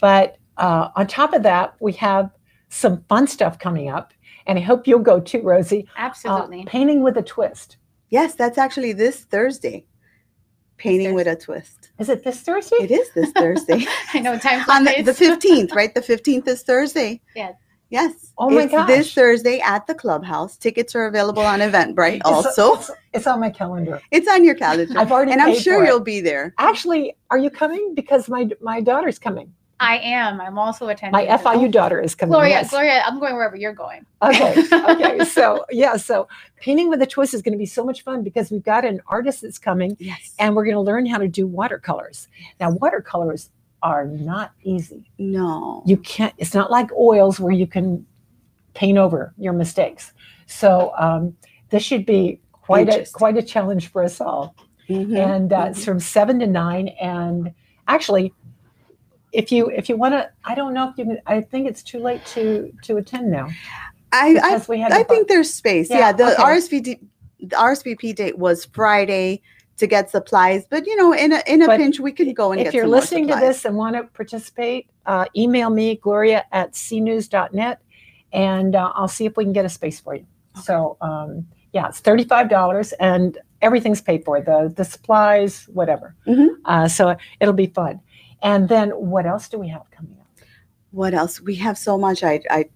but 0.00 0.38
uh, 0.56 0.88
on 0.96 1.06
top 1.06 1.32
of 1.34 1.42
that, 1.42 1.74
we 1.80 1.92
have 1.94 2.30
some 2.74 3.04
fun 3.08 3.26
stuff 3.26 3.58
coming 3.58 3.88
up. 3.88 4.12
And 4.46 4.58
I 4.58 4.62
hope 4.62 4.86
you'll 4.86 4.98
go 4.98 5.20
too, 5.20 5.40
Rosie. 5.42 5.86
Uh, 5.96 6.00
Absolutely. 6.00 6.64
painting 6.66 7.02
with 7.02 7.16
a 7.16 7.22
twist. 7.22 7.78
Yes, 8.10 8.34
that's 8.34 8.58
actually 8.58 8.92
this 8.92 9.20
Thursday. 9.24 9.86
Painting 10.76 11.14
with 11.14 11.26
a 11.26 11.36
twist. 11.36 11.90
Is 11.98 12.08
it 12.08 12.24
this 12.24 12.40
Thursday? 12.42 12.76
It 12.80 12.90
is 12.90 13.08
this 13.14 13.30
Thursday. 13.30 13.86
I 14.12 14.18
know 14.20 14.38
time 14.38 14.68
On 14.68 14.84
the, 14.84 15.02
the 15.02 15.12
15th, 15.12 15.72
right? 15.72 15.94
The 15.94 16.00
15th 16.00 16.48
is 16.48 16.62
Thursday. 16.62 17.20
Yes. 17.34 17.54
Yes. 17.90 18.32
Oh 18.36 18.50
my 18.50 18.62
it's 18.62 18.86
This. 18.86 19.14
Thursday 19.14 19.60
at 19.60 19.86
the 19.86 19.94
clubhouse. 19.94 20.56
Tickets 20.56 20.96
are 20.96 21.06
available 21.06 21.42
on 21.42 21.60
Eventbrite 21.60 22.16
It's- 22.16 22.22
also. 22.24 22.74
it's, 22.74 22.90
it's 23.12 23.26
on 23.26 23.38
my 23.40 23.50
calendar. 23.50 24.02
It's 24.10 24.28
on 24.28 24.44
your 24.44 24.56
calendar. 24.56 24.98
I've 24.98 25.12
already 25.12 25.30
and 25.32 25.40
I'm 25.40 25.54
sure 25.54 25.78
for 25.80 25.86
you'll 25.86 26.00
be 26.00 26.20
there. 26.20 26.54
Actually, 26.58 27.16
are 27.30 27.38
you 27.38 27.50
coming? 27.50 27.94
Because 27.94 28.28
my 28.28 28.50
my 28.60 28.80
daughter's 28.80 29.18
coming. 29.18 29.54
I 29.80 29.98
am. 29.98 30.40
I'm 30.40 30.58
also 30.58 30.88
attending. 30.88 31.12
My 31.12 31.24
as 31.24 31.42
well. 31.42 31.54
FIU 31.56 31.70
daughter 31.70 32.00
is 32.00 32.14
coming. 32.14 32.32
Gloria, 32.32 32.50
yes. 32.50 32.70
Gloria, 32.70 33.02
I'm 33.04 33.18
going 33.18 33.34
wherever 33.34 33.56
you're 33.56 33.72
going. 33.74 34.06
Okay. 34.22 34.54
Okay. 34.94 35.24
so 35.24 35.64
yeah. 35.70 35.96
So 35.96 36.28
painting 36.56 36.88
with 36.88 37.02
a 37.02 37.06
twist 37.06 37.34
is 37.34 37.42
going 37.42 37.52
to 37.52 37.58
be 37.58 37.66
so 37.66 37.84
much 37.84 38.02
fun 38.02 38.22
because 38.22 38.50
we've 38.50 38.62
got 38.62 38.84
an 38.84 39.00
artist 39.06 39.42
that's 39.42 39.58
coming, 39.58 39.96
Yes. 39.98 40.34
and 40.38 40.54
we're 40.54 40.64
going 40.64 40.76
to 40.76 40.80
learn 40.80 41.06
how 41.06 41.18
to 41.18 41.28
do 41.28 41.46
watercolors. 41.46 42.28
Now, 42.60 42.70
watercolors 42.72 43.50
are 43.82 44.06
not 44.06 44.52
easy. 44.62 45.10
no. 45.18 45.82
You 45.86 45.96
can't. 45.98 46.32
It's 46.38 46.54
not 46.54 46.70
like 46.70 46.90
oils 46.92 47.38
where 47.40 47.52
you 47.52 47.66
can 47.66 48.06
paint 48.74 48.98
over 48.98 49.34
your 49.38 49.52
mistakes. 49.52 50.12
So 50.46 50.92
um, 50.98 51.36
this 51.70 51.82
should 51.82 52.06
be 52.06 52.40
quite 52.52 52.88
a 52.88 53.06
quite 53.12 53.36
a 53.36 53.42
challenge 53.42 53.88
for 53.90 54.02
us 54.04 54.20
all. 54.20 54.54
Mhm, 54.88 55.16
and 55.18 55.52
uh, 55.52 55.64
mhm. 55.64 55.70
it's 55.70 55.84
from 55.84 55.98
seven 56.00 56.38
to 56.40 56.46
nine. 56.46 56.88
And 57.00 57.52
actually, 57.88 58.32
if 59.34 59.50
you 59.52 59.68
if 59.70 59.88
you 59.88 59.96
want 59.96 60.14
to, 60.14 60.30
I 60.44 60.54
don't 60.54 60.72
know 60.74 60.88
if 60.90 60.96
you. 60.98 61.04
can 61.04 61.18
I 61.26 61.40
think 61.40 61.68
it's 61.68 61.82
too 61.82 61.98
late 61.98 62.24
to 62.34 62.72
to 62.84 62.96
attend 62.96 63.30
now 63.30 63.48
I, 64.14 64.38
I, 64.42 64.62
we 64.68 64.78
had. 64.78 64.92
I 64.92 65.02
think 65.02 65.28
there's 65.28 65.52
space. 65.52 65.90
Yeah, 65.90 65.98
Yeah. 65.98 66.12
the 66.12 66.32
okay. 66.34 66.42
RSVD, 66.42 67.00
the 67.40 67.56
RSVP 67.56 68.14
date 68.14 68.38
was 68.38 68.64
Friday 68.66 69.42
to 69.76 69.86
get 69.88 70.08
supplies, 70.08 70.64
but 70.70 70.86
you 70.86 70.94
know, 70.94 71.12
in 71.12 71.32
a 71.32 71.42
in 71.46 71.62
a 71.62 71.66
But 71.66 71.78
pinch, 71.78 71.98
we 71.98 72.12
can 72.12 72.32
go 72.32 72.52
and 72.52 72.60
if 72.60 72.66
get 72.66 72.74
you're 72.74 72.86
listening 72.86 73.26
to 73.28 73.34
this 73.34 73.64
and 73.64 73.76
want 73.76 73.96
to 73.96 74.04
participate, 74.04 74.88
uh, 75.06 75.24
email 75.36 75.70
me 75.70 75.96
Gloria 75.96 76.44
at 76.52 76.72
cnews.net, 76.72 77.80
and 78.32 78.76
uh, 78.76 78.92
I'll 78.94 79.08
see 79.08 79.26
if 79.26 79.36
we 79.36 79.44
can 79.44 79.52
get 79.52 79.64
a 79.64 79.68
space 79.68 79.98
for 79.98 80.14
you. 80.14 80.26
So 80.62 80.96
um, 81.00 81.46
yeah, 81.72 81.88
it's 81.88 81.98
thirty 81.98 82.24
five 82.24 82.48
dollars, 82.48 82.92
and 82.92 83.36
everything's 83.62 84.00
paid 84.00 84.24
for 84.24 84.40
the 84.40 84.72
the 84.76 84.84
supplies, 84.84 85.64
whatever. 85.72 86.14
Mhm. 86.26 86.50
Uh, 86.64 86.86
so 86.86 87.16
it'll 87.40 87.52
be 87.54 87.66
fun. 87.66 88.00
And 88.44 88.68
then 88.68 88.90
what 88.90 89.26
else 89.26 89.48
do 89.48 89.58
we 89.58 89.68
have 89.68 89.90
coming 89.90 90.16
up? 90.20 90.28
What 90.92 91.14
else? 91.14 91.40
We 91.40 91.56
have 91.56 91.76
so 91.76 91.98
much. 91.98 92.22
I 92.22 92.40
I 92.50 92.66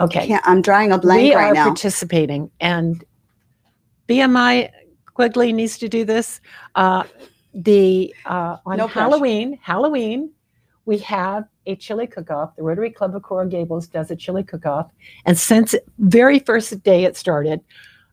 Okay. 0.00 0.26
can't. 0.26 0.42
I'm 0.46 0.60
drawing 0.60 0.90
a 0.92 0.98
blank 0.98 1.22
we 1.22 1.34
right 1.34 1.50
are 1.50 1.54
now. 1.54 1.64
participating 1.66 2.50
and 2.60 3.04
bmi 4.08 4.68
quigley 5.14 5.52
needs 5.52 5.78
to 5.78 5.88
do 5.88 6.04
this 6.04 6.40
uh, 6.74 7.04
the 7.54 8.12
uh, 8.26 8.56
on 8.66 8.76
No 8.76 8.86
pressure. 8.88 9.00
halloween 9.00 9.58
halloween 9.62 10.30
we 10.84 10.98
have 10.98 11.44
a 11.66 11.76
chili 11.76 12.06
cook-off 12.08 12.54
the 12.56 12.62
rotary 12.62 12.90
club 12.90 13.14
of 13.16 13.22
coral 13.22 13.48
gables 13.48 13.86
does 13.86 14.10
a 14.10 14.16
chili 14.16 14.42
cook-off 14.42 14.90
and 15.26 15.38
since 15.38 15.74
very 15.98 16.38
first 16.40 16.82
day 16.82 17.04
it 17.04 17.16
started 17.16 17.60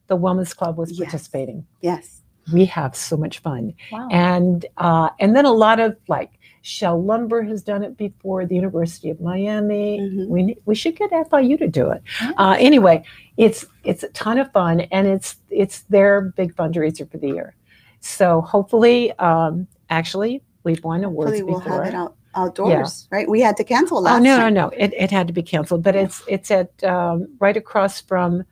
the 0.07 0.15
women's 0.15 0.53
club 0.53 0.77
was 0.77 0.91
Yes. 0.91 0.99
participating 0.99 1.65
yes. 1.81 2.21
we 2.53 2.63
have 2.65 2.95
so 2.95 3.17
much 3.17 3.39
fun 3.39 3.73
Wow. 3.91 4.07
and 4.11 4.65
uh, 4.77 5.09
and 5.19 5.35
then 5.35 5.45
a 5.45 5.51
lot 5.65 5.79
of 5.79 5.97
like 6.07 6.31
Shell 6.61 7.03
Lumber 7.03 7.41
has 7.43 7.63
done 7.63 7.83
it 7.83 7.97
before. 7.97 8.45
The 8.45 8.55
University 8.55 9.09
of 9.09 9.19
Miami. 9.19 9.99
Mhm. 9.99 10.27
We 10.27 10.57
we 10.65 10.75
should 10.75 10.95
get 10.95 11.11
FIU 11.11 11.57
to 11.57 11.67
do 11.67 11.89
it. 11.91 12.01
Uh, 12.37 12.55
anyway, 12.59 13.03
it's 13.37 13.65
it's 13.83 14.03
a 14.03 14.09
ton 14.09 14.37
of 14.37 14.51
fun, 14.51 14.81
and 14.91 15.07
it's 15.07 15.37
it's 15.49 15.81
their 15.83 16.21
big 16.21 16.55
fundraiser 16.55 17.09
for 17.09 17.17
the 17.17 17.29
year. 17.29 17.55
So 17.99 18.41
hopefully, 18.41 19.11
um, 19.19 19.67
actually, 19.89 20.43
we've 20.63 20.83
won 20.83 21.03
awards 21.03 21.31
Hopefully, 21.31 21.51
we'll 21.51 21.61
before. 21.61 21.83
have 21.83 21.93
it 21.93 21.95
out 21.97 22.15
outdoors, 22.35 23.07
right? 23.11 23.27
We 23.29 23.41
had 23.41 23.57
to 23.57 23.63
cancel 23.63 24.01
last. 24.01 24.11
Oh 24.11 24.15
last 24.15 24.23
no, 24.23 24.37
time. 24.37 24.53
no, 24.53 24.61
no! 24.67 24.69
It, 24.77 24.93
it 24.97 25.11
had 25.11 25.27
to 25.27 25.33
be 25.33 25.43
canceled, 25.43 25.83
but 25.83 25.95
it's 25.95 26.23
it's 26.27 26.51
at 26.51 26.83
um, 26.83 27.27
right 27.39 27.57
across 27.57 28.01
from 28.01 28.43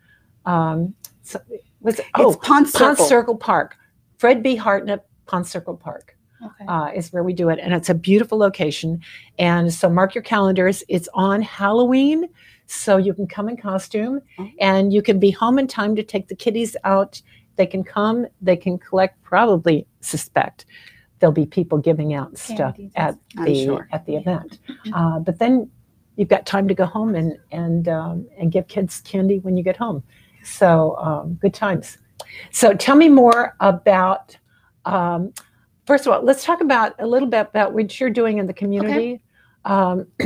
um, 0.46 0.94
was 1.82 2.00
it, 2.00 2.06
oh 2.16 2.32
It's 2.32 2.46
Ponce 2.48 2.72
Circle. 2.72 2.96
Ponce 2.96 3.08
Circle 3.10 3.38
Park, 3.38 3.78
Fred 4.18 4.42
B. 4.44 4.56
Hartnett 4.56 5.06
Ponce 5.28 5.50
Circle 5.50 5.78
Park 5.78 6.16
okay. 6.44 6.66
uh, 6.68 6.92
is 6.96 7.12
where 7.12 7.24
we 7.24 7.34
do 7.34 7.50
it, 7.50 7.60
and 7.60 7.74
it's 7.74 7.90
a 7.90 7.94
beautiful 7.96 8.38
location. 8.38 9.02
And 9.38 9.74
so 9.74 9.90
mark 9.90 10.16
your 10.16 10.24
calendars. 10.24 10.84
It's 10.88 11.10
on 11.14 11.42
Halloween, 11.42 12.28
so 12.68 12.98
you 12.98 13.14
can 13.14 13.28
come 13.28 13.50
in 13.50 13.58
costume, 13.58 14.22
Oh. 14.38 14.50
and 14.60 14.94
you 14.94 15.02
can 15.02 15.20
be 15.20 15.32
home 15.32 15.60
in 15.60 15.68
time 15.68 15.96
to 15.96 16.04
take 16.04 16.28
the 16.28 16.36
kiddies 16.36 16.76
out. 16.84 17.22
They 17.56 17.66
can 17.66 17.84
come. 17.84 18.26
They 18.42 18.56
can 18.56 18.78
collect. 18.78 19.22
Probably 19.24 19.86
suspect 20.02 20.66
there'll 21.20 21.34
be 21.34 21.46
people 21.46 21.78
giving 21.78 22.14
out 22.14 22.38
stuff 22.38 22.76
Candies. 22.78 22.92
at 22.96 23.18
the 23.44 23.66
sure. 23.66 23.90
at 23.92 24.06
the 24.06 24.16
event. 24.16 24.60
Uh, 24.94 25.20
but 25.20 25.40
then 25.40 25.70
you've 26.16 26.30
got 26.30 26.46
time 26.46 26.68
to 26.68 26.74
go 26.74 26.86
home 26.86 27.16
and 27.16 27.38
and 27.52 27.88
um, 27.90 28.28
and 28.38 28.52
give 28.52 28.68
kids 28.68 29.02
candy 29.02 29.40
when 29.40 29.58
you 29.58 29.64
get 29.64 29.76
home. 29.78 30.02
So 30.44 30.96
um, 30.98 31.34
good 31.36 31.54
times. 31.54 31.98
So 32.52 32.74
tell 32.74 32.96
me 32.96 33.10
more 33.10 33.56
about. 33.60 34.38
Um, 34.86 35.34
first 35.90 36.06
of 36.06 36.14
all, 36.14 36.22
let's 36.22 36.46
talk 36.46 36.62
about 36.62 36.94
a 37.00 37.08
little 37.08 37.28
bit 37.28 37.48
about 37.50 37.74
what 37.74 38.00
you're 38.00 38.12
doing 38.12 38.38
in 38.38 38.46
the 38.46 38.54
community. 38.54 39.20
Um, 39.66 40.06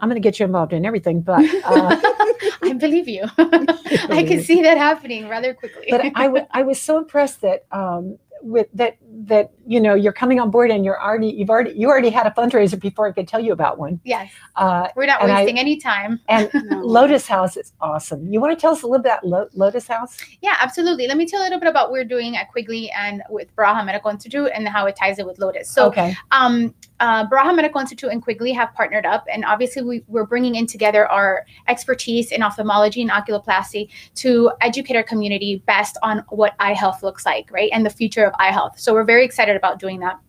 I'm 0.00 0.08
going 0.08 0.14
to 0.14 0.20
get 0.20 0.40
you 0.40 0.46
involved 0.46 0.72
in 0.72 0.86
everything, 0.86 1.20
but 1.20 1.44
uh, 1.64 2.00
I 2.62 2.72
believe 2.72 3.06
you. 3.08 3.24
I 3.38 4.24
can 4.26 4.42
see 4.42 4.62
that 4.62 4.78
happening 4.78 5.28
rather 5.28 5.52
quickly. 5.52 5.88
but 5.90 6.00
I, 6.14 6.24
w- 6.32 6.46
I 6.50 6.62
was 6.62 6.80
so 6.80 6.96
impressed 6.96 7.42
that 7.42 7.66
um, 7.72 8.18
with 8.42 8.66
that 8.74 8.96
that 9.26 9.52
you 9.66 9.80
know 9.80 9.94
you're 9.94 10.12
coming 10.12 10.40
on 10.40 10.50
board 10.50 10.70
and 10.70 10.84
you're 10.84 11.00
already 11.00 11.28
you've 11.28 11.48
already 11.50 11.72
you 11.72 11.88
already 11.88 12.10
had 12.10 12.26
a 12.26 12.30
fundraiser 12.30 12.78
before 12.80 13.06
I 13.08 13.12
could 13.12 13.28
tell 13.28 13.40
you 13.40 13.52
about 13.52 13.78
one. 13.78 14.00
yes, 14.04 14.30
Uh, 14.56 14.88
we're 14.96 15.06
not 15.06 15.22
And 15.22 15.30
I- 15.30 15.40
wasting 15.42 15.58
any 15.58 15.76
time. 15.76 16.20
and. 16.28 16.50
Lotus 16.82 17.26
House 17.26 17.56
is 17.56 17.72
awesome. 17.80 18.30
You 18.32 18.40
want 18.40 18.56
to 18.56 18.60
tell 18.60 18.72
us 18.72 18.82
a 18.82 18.86
little 18.86 19.02
bit 19.02 19.12
about 19.12 19.26
Lo- 19.26 19.48
Lotus 19.54 19.86
House? 19.86 20.16
Yeah, 20.42 20.56
absolutely. 20.60 21.06
Let 21.06 21.16
me 21.16 21.26
tell 21.26 21.38
you 21.40 21.44
a 21.44 21.48
little 21.48 21.60
bit 21.60 21.68
about 21.68 21.86
what 21.88 21.92
we're 21.92 22.04
doing 22.04 22.36
at 22.36 22.50
Quigley 22.50 22.90
and 22.90 23.22
with 23.30 23.54
Baraha 23.56 23.84
Medical 23.86 24.10
Institute 24.10 24.50
and 24.54 24.68
how 24.68 24.86
it 24.86 24.96
ties 24.96 25.18
in 25.18 25.26
with 25.26 25.38
Lotus. 25.38 25.70
So, 25.70 25.86
okay, 25.86 26.14
um, 26.32 26.74
uh, 27.02 27.28
Baraha 27.28 27.54
Medical 27.54 27.80
Institute 27.80 28.10
and 28.12 28.22
Quigley 28.22 28.52
have 28.52 28.72
partnered 28.74 29.04
up, 29.04 29.26
and 29.30 29.44
obviously 29.44 29.82
we, 29.82 30.04
we're 30.06 30.24
bringing 30.24 30.54
in 30.54 30.68
together 30.68 31.06
our 31.08 31.44
expertise 31.66 32.30
in 32.30 32.44
ophthalmology 32.44 33.02
and 33.02 33.10
oculoplasty 33.10 33.88
to 34.14 34.52
educate 34.60 34.94
our 34.94 35.02
community 35.02 35.62
best 35.66 35.98
on 36.04 36.24
what 36.28 36.54
eye 36.60 36.74
health 36.74 37.02
looks 37.02 37.26
like, 37.26 37.50
right, 37.50 37.70
and 37.72 37.84
the 37.84 37.90
future 37.90 38.24
of 38.24 38.32
eye 38.38 38.52
health. 38.52 38.78
So 38.78 38.94
we're 38.94 39.04
very 39.04 39.24
excited 39.24 39.56
about 39.56 39.80
doing 39.80 39.98
that. 39.98 40.20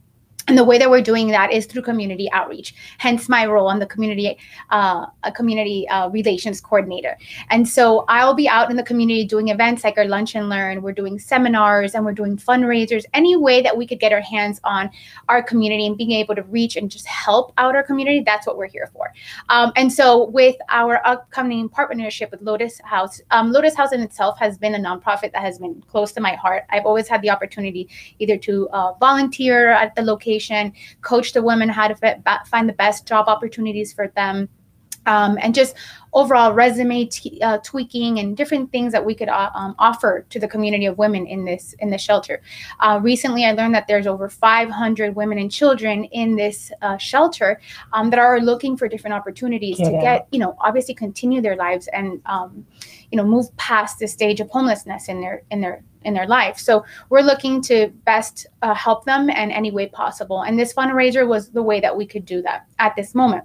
And 0.47 0.57
the 0.57 0.63
way 0.63 0.77
that 0.77 0.89
we're 0.89 1.01
doing 1.01 1.29
that 1.29 1.53
is 1.53 1.65
through 1.65 1.83
community 1.83 2.29
outreach. 2.31 2.75
Hence 2.97 3.29
my 3.29 3.45
role 3.45 3.67
on 3.67 3.79
the 3.79 3.85
community, 3.85 4.37
uh, 4.71 5.05
a 5.23 5.31
community 5.31 5.87
uh, 5.87 6.09
relations 6.09 6.59
coordinator. 6.59 7.17
And 7.49 7.67
so 7.67 8.03
I'll 8.09 8.33
be 8.33 8.49
out 8.49 8.69
in 8.69 8.75
the 8.75 8.83
community 8.83 9.23
doing 9.23 9.47
events 9.47 9.83
like 9.85 9.97
our 9.97 10.05
lunch 10.05 10.35
and 10.35 10.49
learn. 10.49 10.81
We're 10.81 10.91
doing 10.91 11.17
seminars 11.17 11.95
and 11.95 12.03
we're 12.03 12.13
doing 12.13 12.35
fundraisers. 12.35 13.05
Any 13.13 13.37
way 13.37 13.61
that 13.61 13.77
we 13.77 13.87
could 13.87 13.99
get 13.99 14.11
our 14.11 14.21
hands 14.21 14.59
on 14.65 14.89
our 15.29 15.41
community 15.41 15.87
and 15.87 15.97
being 15.97 16.11
able 16.11 16.35
to 16.35 16.43
reach 16.43 16.75
and 16.75 16.91
just 16.91 17.07
help 17.07 17.53
out 17.57 17.75
our 17.75 17.83
community, 17.83 18.21
that's 18.25 18.45
what 18.45 18.57
we're 18.57 18.67
here 18.67 18.89
for. 18.91 19.13
Um, 19.47 19.71
and 19.77 19.91
so, 19.91 20.25
with 20.25 20.57
our 20.69 21.05
upcoming 21.07 21.69
partnership 21.69 22.31
with 22.31 22.41
Lotus 22.41 22.81
House, 22.83 23.21
um, 23.31 23.51
Lotus 23.51 23.75
House 23.75 23.93
in 23.93 24.01
itself 24.01 24.37
has 24.39 24.57
been 24.57 24.75
a 24.75 24.79
nonprofit 24.79 25.31
that 25.31 25.41
has 25.41 25.57
been 25.57 25.81
close 25.87 26.11
to 26.13 26.21
my 26.21 26.35
heart. 26.35 26.63
I've 26.69 26.85
always 26.85 27.07
had 27.07 27.21
the 27.21 27.29
opportunity 27.29 27.87
either 28.19 28.37
to 28.39 28.69
uh, 28.69 28.93
volunteer 28.99 29.69
at 29.69 29.95
the 29.95 30.01
location, 30.01 30.32
coach 31.01 31.33
the 31.33 31.41
women 31.41 31.69
how 31.69 31.87
to 31.87 31.95
fit, 31.95 32.21
find 32.47 32.67
the 32.67 32.73
best 32.73 33.05
job 33.07 33.27
opportunities 33.27 33.93
for 33.93 34.07
them 34.09 34.49
um, 35.05 35.37
and 35.41 35.53
just 35.53 35.75
overall 36.13 36.53
resume 36.53 37.05
t- 37.05 37.39
uh, 37.41 37.57
tweaking 37.59 38.19
and 38.19 38.37
different 38.37 38.71
things 38.71 38.91
that 38.91 39.03
we 39.03 39.15
could 39.15 39.29
uh, 39.29 39.49
um, 39.53 39.75
offer 39.79 40.25
to 40.29 40.39
the 40.39 40.47
community 40.47 40.85
of 40.85 40.97
women 40.97 41.25
in 41.25 41.43
this 41.45 41.75
in 41.79 41.89
this 41.89 42.01
shelter. 42.01 42.41
Uh, 42.79 42.99
recently, 43.01 43.45
I 43.45 43.51
learned 43.51 43.75
that 43.75 43.87
there's 43.87 44.07
over 44.07 44.29
500 44.29 45.15
women 45.15 45.37
and 45.37 45.51
children 45.51 46.05
in 46.05 46.35
this 46.35 46.71
uh, 46.81 46.97
shelter 46.97 47.59
um, 47.91 48.09
that 48.11 48.19
are 48.19 48.39
looking 48.39 48.77
for 48.77 48.87
different 48.87 49.13
opportunities 49.13 49.77
to 49.77 49.83
Get 49.83 50.01
get 50.01 50.27
you 50.31 50.39
know 50.39 50.55
obviously 50.59 50.93
continue 50.93 51.41
their 51.41 51.55
lives 51.55 51.87
and 51.87 52.21
um, 52.25 52.65
you 53.13 53.17
know 53.17 53.23
move 53.23 53.55
past 53.57 53.99
the 53.99 54.07
stage 54.07 54.39
of 54.39 54.49
homelessness 54.49 55.07
in 55.07 55.21
their 55.21 55.43
in 55.51 55.61
their 55.61 55.83
in 56.01 56.15
their 56.15 56.25
life. 56.25 56.57
So 56.57 56.83
we're 57.09 57.21
looking 57.21 57.61
to 57.69 57.89
best 58.05 58.47
uh, 58.63 58.73
help 58.73 59.05
them 59.05 59.29
in 59.29 59.51
any 59.51 59.69
way 59.69 59.85
possible. 59.87 60.41
And 60.41 60.57
this 60.57 60.73
fundraiser 60.73 61.27
was 61.27 61.51
the 61.51 61.61
way 61.61 61.79
that 61.79 61.95
we 61.95 62.07
could 62.07 62.25
do 62.25 62.41
that 62.41 62.65
at 62.79 62.95
this 62.95 63.13
moment 63.13 63.43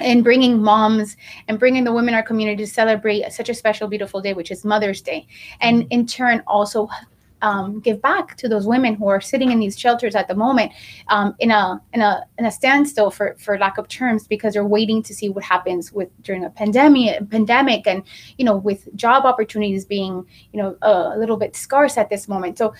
and 0.00 0.24
bringing 0.24 0.60
moms 0.60 1.16
and 1.46 1.56
bringing 1.56 1.84
the 1.84 1.92
women 1.92 2.14
in 2.14 2.14
our 2.16 2.22
community 2.24 2.64
to 2.64 2.70
celebrate 2.70 3.30
such 3.32 3.48
a 3.48 3.54
special, 3.54 3.86
beautiful 3.86 4.20
day, 4.20 4.34
which 4.34 4.50
is 4.50 4.64
Mother's 4.64 5.00
Day, 5.00 5.28
and 5.60 5.86
in 5.90 6.04
turn 6.04 6.42
also 6.48 6.88
um, 7.42 7.80
give 7.80 8.00
back 8.00 8.36
to 8.38 8.48
those 8.48 8.66
women 8.66 8.94
who 8.94 9.08
are 9.08 9.20
sitting 9.20 9.50
in 9.52 9.58
these 9.60 9.78
shelters 9.78 10.14
at 10.14 10.28
the 10.28 10.34
moment 10.34 10.72
um, 11.08 11.34
in 11.38 11.50
a 11.50 11.80
in 11.92 12.00
a 12.00 12.24
in 12.38 12.46
a 12.46 12.50
standstill 12.50 13.10
for 13.10 13.36
for 13.38 13.58
lack 13.58 13.78
of 13.78 13.88
terms 13.88 14.26
because 14.26 14.54
they're 14.54 14.64
waiting 14.64 15.02
to 15.02 15.14
see 15.14 15.28
what 15.28 15.44
happens 15.44 15.92
with 15.92 16.08
during 16.22 16.44
a 16.44 16.50
pandemic 16.50 17.28
pandemic 17.30 17.86
and 17.86 18.02
you 18.38 18.44
know 18.44 18.56
with 18.56 18.94
job 18.96 19.24
opportunities 19.24 19.84
being 19.84 20.26
you 20.52 20.60
know 20.60 20.76
a, 20.82 21.14
a 21.14 21.18
little 21.18 21.36
bit 21.36 21.54
scarce 21.56 21.98
at 21.98 22.10
this 22.10 22.28
moment. 22.28 22.58
So 22.58 22.74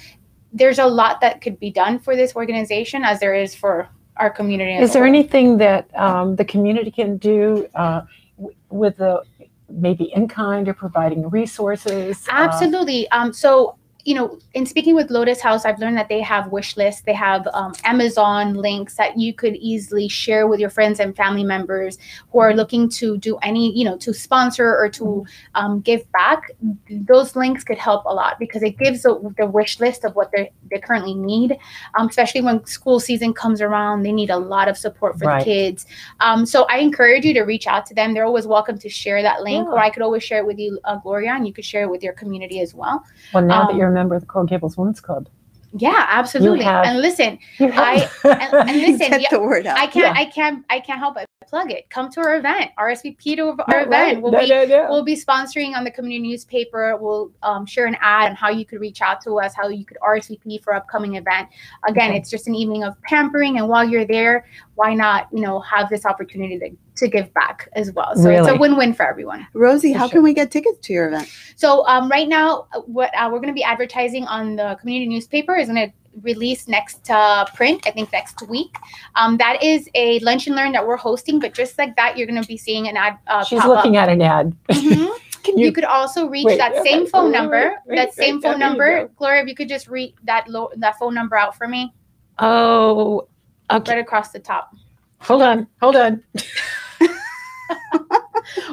there's 0.53 0.79
a 0.79 0.87
lot 0.87 1.21
that 1.21 1.41
could 1.41 1.61
be 1.61 1.71
done 1.71 1.99
for 1.99 2.17
this 2.17 2.35
organization 2.35 3.05
as 3.05 3.21
there 3.21 3.35
is 3.35 3.55
for 3.55 3.89
our 4.17 4.31
community. 4.31 4.73
Is 4.73 4.93
there 4.93 5.05
anything 5.05 5.59
that 5.59 5.95
um, 5.95 6.37
the 6.37 6.45
community 6.45 6.91
can 6.91 7.19
do 7.19 7.69
uh, 7.75 8.03
w- 8.37 8.57
with 8.71 8.97
the 8.97 9.23
maybe 9.69 10.11
in 10.15 10.29
kind 10.29 10.69
or 10.69 10.75
providing 10.75 11.29
resources? 11.29 12.27
Uh, 12.29 12.33
Absolutely. 12.33 13.09
Um, 13.11 13.33
so, 13.33 13.77
you 14.07 14.15
know, 14.15 14.39
in 14.55 14.65
speaking 14.65 14.95
with 14.95 15.11
Lotus 15.11 15.41
House, 15.41 15.65
I've 15.65 15.81
learned 15.81 15.97
that 15.97 16.09
they 16.09 16.21
have 16.21 16.53
wish 16.53 16.77
lists. 16.77 17.03
They 17.03 17.13
have 17.13 17.49
um, 17.53 17.75
Amazon 17.83 18.55
links 18.55 18.95
that 18.95 19.19
you 19.19 19.35
could 19.35 19.57
easily 19.57 20.07
share 20.07 20.47
with 20.47 20.61
your 20.61 20.71
friends 20.71 21.01
and 21.01 21.15
family 21.17 21.43
members 21.43 21.99
who 22.31 22.39
are 22.39 22.55
looking 22.55 22.89
to 22.91 23.19
do 23.19 23.37
any, 23.39 23.77
you 23.77 23.85
know, 23.85 23.97
to 23.99 24.15
sponsor 24.15 24.77
or 24.79 24.89
to 24.91 25.27
um, 25.57 25.81
give 25.81 26.11
back. 26.13 26.53
Those 26.89 27.35
links 27.35 27.65
could 27.65 27.79
help 27.79 28.05
a 28.05 28.15
lot 28.15 28.39
because 28.39 28.63
it 28.63 28.79
gives 28.79 29.03
the, 29.03 29.35
the 29.39 29.47
wish 29.47 29.81
list 29.81 30.05
of 30.05 30.15
what 30.15 30.31
they 30.31 30.53
they 30.71 30.79
currently 30.79 31.15
need, 31.15 31.59
um, 31.99 32.07
especially 32.07 32.43
when 32.43 32.65
school 32.65 33.01
season 33.01 33.35
comes 33.35 33.61
around. 33.61 34.05
They 34.05 34.13
need 34.13 34.31
a 34.31 34.39
lot 34.39 34.69
of 34.69 34.79
support 34.79 35.19
for 35.19 35.27
Right. 35.27 35.41
the 35.41 35.45
kids. 35.45 35.85
Um, 36.21 36.47
so 36.47 36.65
I 36.71 36.79
encourage 36.79 37.25
you 37.25 37.35
to 37.35 37.43
reach 37.43 37.67
out 37.67 37.87
to 37.87 37.95
them. 37.95 38.15
They're 38.15 38.25
always 38.25 38.47
welcome 38.47 38.79
to 38.79 38.89
share 38.89 39.21
that 39.23 39.43
link, 39.43 39.67
Yeah. 39.67 39.73
or 39.73 39.81
I 39.81 39.91
could 39.91 40.03
always 40.05 40.23
share 40.23 40.39
it 40.39 40.47
with 40.47 40.61
you, 40.61 40.79
uh, 40.85 40.99
Gloria, 40.99 41.33
and 41.33 41.45
you 41.45 41.53
could 41.53 41.65
share 41.65 41.83
it 41.83 41.91
with 41.91 42.05
your 42.05 42.13
community 42.13 42.61
as 42.61 42.73
well. 42.73 43.05
well, 43.35 43.45
now 43.45 43.67
that 43.67 43.73
um, 43.73 43.79
you're 43.79 43.96
member 43.97 44.15
of 44.15 44.21
the 44.23 44.27
Coral 44.27 44.47
Gables 44.47 44.77
Women's 44.77 45.01
Club, 45.01 45.29
Yeah, 45.73 46.07
absolutely. 46.21 46.65
have- 46.65 46.85
and 46.87 47.01
listen, 47.01 47.39
you 47.59 47.71
I- 47.73 48.09
and, 48.25 48.69
and 48.71 48.77
listen, 48.87 49.11
Get 49.11 49.21
yeah, 49.23 49.29
the 49.31 49.41
word 49.41 49.67
out. 49.67 49.79
I 49.79 49.87
can't, 49.87 50.15
Yeah. 50.17 50.23
I 50.23 50.25
can't, 50.27 50.65
I 50.71 50.79
can't 50.81 50.99
help 50.99 51.15
but 51.15 51.27
plug 51.49 51.71
it. 51.71 51.89
Come 51.91 52.11
to 52.11 52.21
our 52.21 52.37
event, 52.37 52.71
RSVP 52.79 53.37
to 53.37 53.49
our 53.51 53.57
Yeah, 53.69 53.77
event. 53.83 53.91
right. 53.91 54.23
We'll 54.23 54.33
No, 54.33 54.41
be 54.41 54.49
no, 54.49 54.65
no. 54.65 54.87
we'll 54.91 55.05
be 55.05 55.17
sponsoring 55.17 55.75
on 55.77 55.85
the 55.85 55.91
community 55.91 56.29
newspaper. 56.31 56.97
We'll 56.97 57.31
um, 57.43 57.67
share 57.67 57.87
an 57.87 57.97
ad 58.01 58.31
on 58.31 58.37
how 58.37 58.51
you 58.51 58.65
could 58.65 58.81
reach 58.81 59.01
out 59.03 59.21
to 59.23 59.39
us, 59.39 59.55
how 59.55 59.69
you 59.69 59.85
could 59.85 59.99
RSVP 60.07 60.63
for 60.63 60.75
upcoming 60.75 61.17
event. 61.17 61.49
Again, 61.89 62.11
Okay. 62.11 62.19
it's 62.19 62.31
just 62.31 62.49
an 62.49 62.55
evening 62.55 62.85
of 62.85 63.01
pampering, 63.03 63.59
and 63.59 63.69
while 63.69 63.89
you're 63.89 64.07
there, 64.07 64.47
why 64.75 64.95
not, 64.95 65.29
you 65.33 65.41
know, 65.41 65.61
have 65.61 65.89
this 65.89 66.05
opportunity 66.05 66.59
to, 66.59 66.71
to 66.97 67.09
give 67.09 67.33
back 67.35 67.69
as 67.75 67.93
well. 67.93 68.15
So 68.17 68.29
it's 68.31 68.49
a 68.49 68.57
win-win 68.57 68.93
for 68.95 69.07
everyone. 69.09 69.47
Rosie, 69.55 69.93
For 69.93 69.99
how 69.99 70.07
sure. 70.07 70.17
can 70.17 70.23
we 70.23 70.35
get 70.35 70.51
tickets 70.51 70.79
to 70.87 70.93
your 70.93 71.09
event? 71.09 71.31
So 71.57 71.87
um, 71.87 72.11
right 72.11 72.29
now, 72.29 72.67
what 72.87 73.11
uh, 73.17 73.29
we're 73.33 73.39
going 73.39 73.49
to 73.49 73.55
be 73.55 73.65
advertising 73.65 74.25
on 74.27 74.57
the 74.57 74.77
community 74.81 75.09
newspaper 75.09 75.55
is 75.57 75.69
going 75.69 75.89
to 75.89 75.93
release 76.23 76.69
next 76.69 77.11
uh, 77.11 77.45
print. 77.55 77.87
I 77.87 77.91
think 77.91 78.13
next 78.13 78.47
week. 78.49 78.77
Um, 79.15 79.37
that 79.39 79.63
is 79.63 79.89
a 79.95 80.19
lunch 80.21 80.47
and 80.47 80.57
learn 80.57 80.73
that 80.73 80.87
we're 80.87 80.97
hosting. 80.97 81.39
But 81.41 81.55
just 81.55 81.79
like 81.79 81.95
that, 81.97 82.17
you're 82.17 82.27
going 82.27 82.41
to 82.41 82.47
be 82.49 82.57
seeing 82.57 82.89
an 82.89 82.97
ad. 82.97 83.19
Uh, 83.27 83.45
She's 83.45 83.61
pop 83.61 83.69
looking 83.69 83.97
at 83.97 84.09
an 84.09 84.23
ad. 84.23 84.57
Up. 84.69 84.77
Mhm. 84.77 85.11
Can 85.43 85.59
You, 85.59 85.67
you? 85.67 85.73
could 85.73 85.85
also 85.85 86.27
reach 86.27 86.45
Wait, 86.45 86.59
that 86.59 86.73
okay, 86.75 86.83
same 86.91 87.07
phone 87.07 87.27
wait, 87.27 87.39
number. 87.39 87.77
wait, 87.87 87.95
that 87.97 88.13
same 88.15 88.37
wait, 88.37 88.43
phone 88.43 88.59
there 88.59 88.69
number, 88.69 89.03
go. 89.07 89.11
Gloria. 89.17 89.43
If 89.43 89.49
you 89.49 89.55
could 89.55 89.69
just 89.69 89.87
read 89.87 90.13
that 90.25 90.49
lo- 90.49 90.73
that 90.77 90.99
phone 90.99 91.15
number 91.15 91.37
out 91.37 91.57
for 91.57 91.69
me, 91.69 91.95
Oh, 92.41 93.29
okay. 93.71 93.93
right 93.95 94.01
across 94.01 94.31
the 94.33 94.41
top. 94.41 94.75
Hold 95.21 95.43
on. 95.43 95.69
Hold 95.81 95.95
on. 95.97 96.23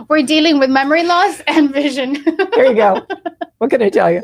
We're 0.10 0.24
dealing 0.24 0.60
with 0.60 0.70
memory 0.70 1.04
loss 1.04 1.41
and 1.48 1.72
vision. 1.72 2.24
There 2.54 2.65
you 2.67 2.76
go. 2.76 3.06
what 3.60 3.70
can 3.70 3.82
I 3.82 3.89
tell 3.89 4.12
you? 4.12 4.22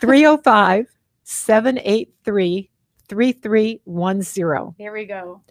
305 0.00 0.86
783 1.32 2.70
3310. 3.08 4.74
there 4.78 4.92
we 4.92 5.04
go. 5.04 5.42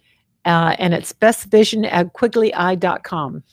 Uh, 0.46 0.76
and 0.80 0.94
it's 0.94 1.14
bestvision 1.14 1.88
at 1.92 2.14
quigleyeye.com. 2.14 3.44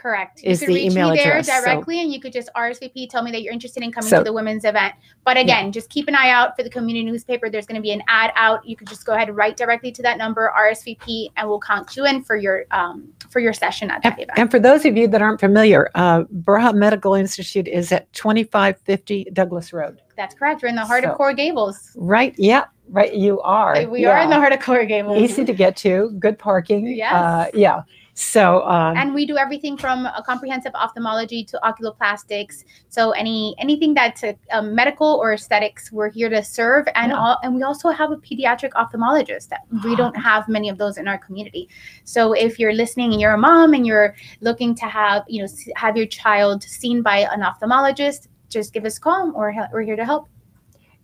Correct. 0.00 0.40
is 0.44 0.62
you 0.62 0.68
could 0.68 0.74
reach 0.76 0.86
me 0.94 0.94
there 0.94 1.32
address, 1.32 1.46
so- 1.48 1.60
directly 1.64 2.00
and 2.00 2.12
you 2.12 2.20
could 2.20 2.32
just 2.32 2.48
RSVP, 2.54 3.08
tell 3.10 3.22
me 3.22 3.32
that 3.32 3.42
you're 3.42 3.52
interested 3.52 3.82
in 3.82 3.90
coming 3.90 4.08
So- 4.08 4.18
to 4.18 4.24
the 4.24 4.32
women's 4.32 4.64
event. 4.64 4.94
But 5.24 5.36
again, 5.36 5.72
just 5.72 5.90
keep 5.90 6.06
an 6.08 6.14
eye 6.14 6.30
out 6.30 6.56
for 6.56 6.62
the 6.62 6.70
community 6.70 7.04
newspaper. 7.04 7.50
There's 7.50 7.66
going 7.66 7.76
to 7.76 7.82
be 7.82 7.90
an 7.90 8.02
ad 8.08 8.30
out. 8.36 8.64
You 8.66 8.76
could 8.76 8.86
just 8.88 9.04
go 9.04 9.14
ahead 9.14 9.28
and 9.28 9.36
write 9.36 9.56
directly 9.56 9.90
to 9.92 10.02
that 10.02 10.16
number, 10.16 10.52
RSVP, 10.56 11.30
and 11.36 11.48
we'll 11.48 11.60
count 11.60 11.96
you 11.96 12.06
in 12.06 12.22
for 12.22 12.36
your 12.36 12.64
um, 12.70 13.08
for 13.28 13.40
your 13.40 13.52
session 13.52 13.90
at 13.90 14.02
that 14.04 14.12
And, 14.14 14.22
event. 14.22 14.38
and 14.38 14.50
for 14.50 14.58
those 14.58 14.84
of 14.84 14.96
you 14.96 15.08
that 15.08 15.20
aren't 15.20 15.40
familiar, 15.40 15.90
uh, 15.94 16.22
Burha 16.24 16.72
Medical 16.74 17.14
Institute 17.14 17.66
is 17.68 17.90
at 17.92 18.10
2550 18.12 19.28
Douglas 19.32 19.72
Road. 19.72 20.00
That's 20.16 20.34
correct. 20.34 20.62
We're 20.62 20.68
in 20.68 20.76
the 20.76 20.84
heart 20.84 21.04
So- 21.04 21.10
of 21.10 21.16
Core 21.16 21.32
Gables. 21.34 21.92
Right? 21.96 22.34
Yeah, 22.38 22.64
right. 22.90 23.12
You 23.14 23.40
are. 23.42 23.84
We 23.86 24.06
are 24.06 24.18
in 24.18 24.30
the 24.30 24.36
heart 24.36 24.52
of 24.52 24.60
Core 24.60 24.84
Gables. 24.84 25.18
Easy 25.22 25.44
to 25.44 25.52
get 25.52 25.76
to, 25.78 26.10
good 26.18 26.38
parking. 26.38 26.86
Yes. 26.88 27.12
Uh, 27.12 27.46
yeah. 27.54 27.82
So, 28.20 28.66
um, 28.66 28.96
and 28.96 29.14
we 29.14 29.26
do 29.26 29.36
everything 29.36 29.76
from 29.76 30.04
a 30.06 30.20
comprehensive 30.26 30.74
ophthalmology 30.74 31.44
to 31.44 31.60
oculoplastics. 31.62 32.64
So 32.88 33.12
any 33.12 33.54
anything 33.60 33.94
that's 33.94 34.24
a, 34.24 34.36
um, 34.50 34.74
medical 34.74 35.06
or 35.06 35.34
aesthetics, 35.34 35.92
we're 35.92 36.10
here 36.10 36.28
to 36.28 36.42
serve. 36.42 36.88
And 36.96 37.12
Yeah. 37.12 37.18
all, 37.20 37.38
and 37.44 37.54
we 37.54 37.62
also 37.62 37.90
have 37.90 38.10
a 38.10 38.16
pediatric 38.16 38.72
ophthalmologist 38.72 39.50
that 39.50 39.60
we 39.84 39.94
don't 39.94 40.16
have 40.16 40.48
many 40.48 40.68
of 40.68 40.78
those 40.78 40.98
in 40.98 41.06
our 41.06 41.16
community. 41.16 41.68
So 42.02 42.32
if 42.32 42.58
you're 42.58 42.72
listening 42.72 43.12
and 43.12 43.20
you're 43.20 43.34
a 43.34 43.38
mom 43.38 43.72
and 43.72 43.86
you're 43.86 44.16
looking 44.40 44.74
to 44.74 44.86
have 44.86 45.22
you 45.28 45.42
know 45.42 45.48
have 45.76 45.96
your 45.96 46.06
child 46.06 46.64
seen 46.64 47.02
by 47.02 47.18
an 47.18 47.42
ophthalmologist, 47.42 48.26
just 48.48 48.72
give 48.72 48.84
us 48.84 48.98
a 48.98 49.00
call. 49.00 49.30
Or 49.36 49.54
we're 49.72 49.82
here 49.82 49.94
to 49.94 50.04
help. 50.04 50.28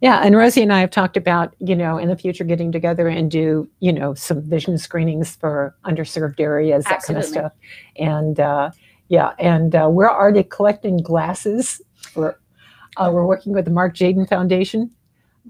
Yeah, 0.00 0.20
and 0.22 0.36
Rosie 0.36 0.62
and 0.62 0.72
I 0.72 0.80
have 0.80 0.90
talked 0.90 1.16
about, 1.16 1.54
you 1.60 1.74
know, 1.74 1.96
in 1.96 2.08
the 2.08 2.16
future 2.16 2.44
getting 2.44 2.70
together 2.72 3.08
and 3.08 3.30
do, 3.30 3.68
you 3.80 3.92
know, 3.92 4.12
some 4.12 4.42
vision 4.42 4.76
screenings 4.76 5.36
for 5.36 5.74
underserved 5.84 6.40
areas, 6.40 6.84
that 6.84 7.02
kind 7.02 7.18
of 7.18 7.24
stuff. 7.24 7.52
And 7.96 8.38
uh, 8.38 8.70
yeah, 9.08 9.32
and 9.38 9.74
uh, 9.74 9.88
we're 9.90 10.10
already 10.10 10.42
collecting 10.42 10.98
glasses. 10.98 11.80
For, 12.12 12.38
uh, 12.96 13.10
we're 13.14 13.26
working 13.26 13.52
with 13.52 13.64
the 13.64 13.70
Mark 13.70 13.94
Jaden 13.94 14.28
Foundation. 14.28 14.90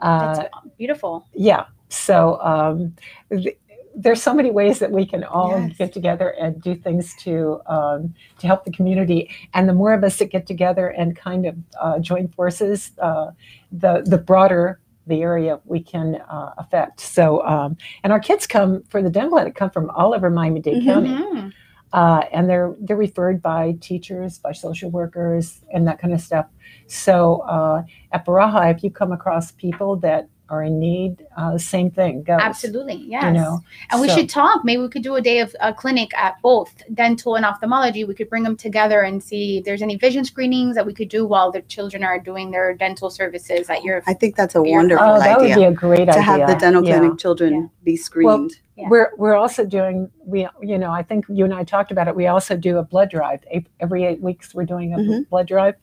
Uh, 0.00 0.36
That's 0.36 0.54
beautiful. 0.78 1.26
yeah, 1.34 1.64
so 1.88 2.40
um, 2.40 2.94
th- 3.30 3.58
there's 3.96 4.22
so 4.22 4.34
many 4.34 4.50
ways 4.50 4.78
that 4.80 4.90
we 4.90 5.06
can 5.06 5.22
all 5.24 5.60
Yes. 5.68 5.76
get 5.78 5.92
together 5.92 6.30
and 6.30 6.60
do 6.60 6.74
things 6.74 7.14
to 7.24 7.60
um, 7.66 8.14
to 8.38 8.46
help 8.46 8.64
the 8.64 8.72
community. 8.72 9.30
And 9.54 9.68
the 9.68 9.72
more 9.74 9.94
of 9.94 10.02
us 10.04 10.18
that 10.18 10.30
get 10.30 10.46
together 10.46 10.88
and 10.88 11.16
kind 11.16 11.46
of 11.46 11.56
uh, 11.80 11.98
join 12.00 12.28
forces, 12.28 12.90
uh, 13.00 13.30
the 13.70 14.02
the 14.04 14.18
broader 14.18 14.80
the 15.06 15.20
area 15.22 15.60
we 15.66 15.80
can 15.82 16.16
uh, 16.30 16.54
affect. 16.56 16.98
So, 17.00 17.44
um, 17.46 17.76
and 18.02 18.12
our 18.12 18.18
kids 18.20 18.46
come 18.46 18.82
for 18.88 19.02
the 19.02 19.10
dental 19.10 19.32
clinic 19.32 19.54
come 19.54 19.70
from 19.70 19.90
all 19.90 20.14
over 20.14 20.30
Miami-Dade 20.30 20.82
Mhm. 20.82 20.86
County, 20.86 21.52
uh, 21.92 22.22
and 22.32 22.48
they're 22.48 22.74
they're 22.80 22.96
referred 22.96 23.42
by 23.42 23.76
teachers, 23.80 24.38
by 24.38 24.52
social 24.52 24.90
workers, 24.90 25.60
and 25.72 25.86
that 25.86 25.98
kind 25.98 26.14
of 26.14 26.20
stuff. 26.20 26.46
So, 26.86 27.40
uh, 27.42 27.82
at 28.12 28.24
Baraha, 28.26 28.74
if 28.74 28.82
you 28.82 28.90
come 28.90 29.12
across 29.12 29.52
people 29.52 29.96
that 29.96 30.28
are 30.50 30.62
in 30.62 30.78
need, 30.78 31.24
uh, 31.36 31.56
same 31.56 31.90
thing 31.90 32.22
goes. 32.22 32.38
Absolutely, 32.40 32.96
yes. 33.06 33.24
You 33.24 33.32
know, 33.32 33.60
And 33.90 34.00
we 34.00 34.08
should 34.10 34.28
talk. 34.28 34.64
Maybe 34.64 34.82
we 34.82 34.88
could 34.88 35.02
do 35.02 35.14
a 35.16 35.20
day 35.20 35.40
of 35.40 35.54
a 35.60 35.72
clinic 35.72 36.10
at 36.16 36.40
both 36.42 36.70
dental 36.92 37.36
and 37.36 37.44
ophthalmology. 37.46 38.04
We 38.04 38.14
could 38.14 38.28
bring 38.28 38.42
them 38.42 38.56
together 38.56 39.00
and 39.02 39.22
see 39.22 39.58
if 39.58 39.64
there's 39.64 39.80
any 39.82 39.96
vision 39.96 40.24
screenings 40.24 40.74
that 40.76 40.84
we 40.84 40.92
could 40.92 41.08
do 41.08 41.26
while 41.26 41.50
the 41.50 41.62
children 41.62 42.04
are 42.04 42.18
doing 42.18 42.50
their 42.50 42.74
dental 42.74 43.08
services 43.10 43.70
at 43.70 43.82
your. 43.82 44.02
I 44.06 44.14
think 44.14 44.36
that's 44.36 44.54
a 44.54 44.62
wonderful 44.62 45.06
Oh, 45.06 45.18
that 45.18 45.38
would 45.38 45.50
idea 45.50 45.56
be 45.56 45.64
a 45.64 45.72
great 45.72 46.00
idea 46.08 46.12
to 46.14 46.18
idea. 46.20 46.22
have 46.22 46.48
the 46.48 46.54
dental 46.56 46.84
Yeah. 46.84 46.98
clinic 46.98 47.18
children 47.18 47.54
Yeah. 47.54 47.66
be 47.82 47.96
screened. 47.96 48.52
Yeah. 48.76 48.88
We're 48.90 49.10
we're 49.16 49.36
also 49.36 49.64
doing 49.64 50.10
we 50.26 50.46
you 50.60 50.78
know 50.78 50.90
I 50.90 51.02
think 51.02 51.24
you 51.28 51.44
and 51.44 51.54
I 51.54 51.64
talked 51.64 51.90
about 51.90 52.06
it. 52.08 52.14
We 52.16 52.26
also 52.26 52.56
do 52.56 52.78
a 52.78 52.82
blood 52.82 53.08
drive 53.10 53.40
every 53.80 54.04
eight 54.04 54.20
weeks. 54.20 54.54
We're 54.54 54.64
doing 54.66 54.92
a 54.94 54.98
Mhm. 54.98 55.28
blood 55.30 55.46
drive, 55.46 55.76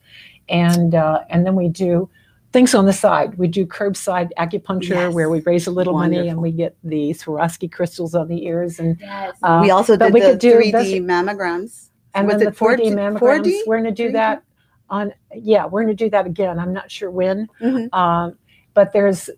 and 0.48 0.94
uh, 0.94 1.20
and 1.30 1.44
then 1.46 1.56
we 1.56 1.68
do 1.68 2.08
things 2.52 2.74
on 2.74 2.84
the 2.86 2.92
side. 2.92 3.36
We 3.38 3.48
do 3.48 3.64
curbside 3.66 4.30
acupuncture 4.38 4.90
Yes. 4.90 5.14
where 5.14 5.30
we 5.30 5.40
raise 5.40 5.66
a 5.66 5.70
little 5.70 5.94
money 5.94 6.28
and 6.28 6.40
we 6.40 6.52
get 6.52 6.76
the 6.84 7.10
Swarovski 7.14 7.70
crystals 7.72 8.14
on 8.14 8.28
the 8.28 8.44
ears 8.44 8.78
and 8.78 8.98
Yes. 9.00 9.36
uh, 9.42 9.60
we 9.62 9.70
also 9.70 9.96
did 9.96 10.12
we 10.12 10.20
the 10.20 10.30
could 10.30 10.38
do 10.38 10.54
3D 10.56 10.72
this- 10.72 10.92
mammograms. 11.00 11.88
and 12.14 12.26
Was 12.26 12.36
then 12.38 12.48
it 12.48 12.50
the 12.50 12.56
4D 12.56 12.90
4D? 12.90 12.94
mammograms. 12.94 13.52
We're 13.66 13.80
going 13.80 13.84
to 13.94 14.02
do 14.02 14.08
3D? 14.10 14.12
that 14.12 14.42
on. 14.90 15.12
Yeah, 15.34 15.64
we're 15.66 15.82
going 15.82 15.96
to 15.96 16.04
do 16.04 16.10
that 16.10 16.26
again. 16.26 16.58
I'm 16.58 16.72
not 16.74 16.90
sure 16.90 17.10
when, 17.10 17.48
Mhm. 17.62 17.92
um, 17.94 18.36
but 18.74 18.92
there's 18.92 19.30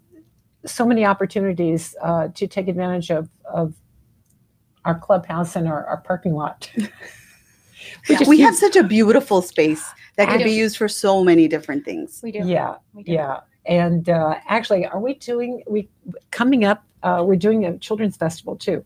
so 0.66 0.85
many 0.85 1.05
opportunities 1.05 1.94
uh, 2.03 2.29
to 2.35 2.46
take 2.48 2.66
advantage 2.68 3.11
of 3.11 3.29
of 3.53 3.74
our 4.85 4.98
clubhouse 4.98 5.55
and 5.57 5.68
our, 5.68 5.85
our 5.87 5.98
parking 5.98 6.35
lot. 6.35 6.68
Yeah. 6.77 6.87
just 8.18 8.27
We 8.29 8.40
have 8.40 8.57
such 8.57 8.74
a 8.77 8.83
beautiful 8.83 9.40
space 9.40 9.85
that 10.16 10.29
could 10.29 10.44
be 10.44 10.53
used 10.53 10.77
for 10.77 10.88
so 10.88 11.24
many 11.24 11.48
different 11.48 11.85
things. 11.85 12.20
We 12.22 12.33
do. 12.33 12.40
Yeah, 12.46 12.77
We 12.92 13.03
do. 13.03 13.12
yeah. 13.12 13.40
And 13.66 14.09
uh, 14.09 14.37
actually, 14.46 14.87
are 14.87 15.00
we 15.00 15.14
doing 15.14 15.62
we 15.66 15.88
coming 16.31 16.64
up? 16.64 16.85
Uh, 17.03 17.22
we're 17.27 17.37
doing 17.37 17.64
a 17.66 17.79
children's 17.79 18.16
festival 18.16 18.57
too, 18.57 18.85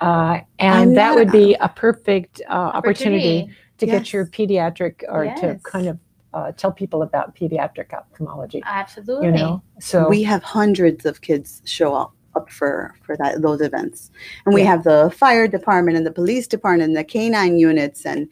uh, 0.00 0.04
I'm 0.04 0.44
and 0.58 0.96
that 0.96 1.08
not- 1.10 1.16
would 1.16 1.32
be 1.32 1.54
a 1.60 1.68
perfect 1.68 2.40
uh, 2.48 2.52
opportunity, 2.52 3.50
to 3.78 3.86
get 3.86 4.12
your 4.12 4.26
pediatric 4.26 5.02
or 5.08 5.24
to 5.40 5.58
kind 5.64 5.88
of 5.88 5.98
uh, 6.34 6.52
tell 6.52 6.72
people 6.72 7.02
about 7.02 7.34
pediatric 7.34 7.92
ophthalmology. 7.92 8.62
Absolutely. 8.64 9.26
You 9.26 9.32
know, 9.32 9.62
so 9.80 10.08
we 10.08 10.22
have 10.22 10.42
hundreds 10.42 11.04
of 11.04 11.20
kids 11.20 11.62
show 11.64 11.94
up 11.94 12.12
up 12.34 12.48
for 12.50 12.94
for 13.02 13.14
that 13.18 13.42
those 13.42 13.60
events 13.60 14.10
and 14.46 14.54
we 14.54 14.62
have 14.62 14.84
the 14.84 15.12
fire 15.14 15.46
department 15.46 15.98
and 15.98 16.06
the 16.06 16.10
police 16.10 16.46
department 16.46 16.88
and 16.88 16.96
the 16.96 17.04
canine 17.04 17.58
units 17.58 18.06
and 18.06 18.26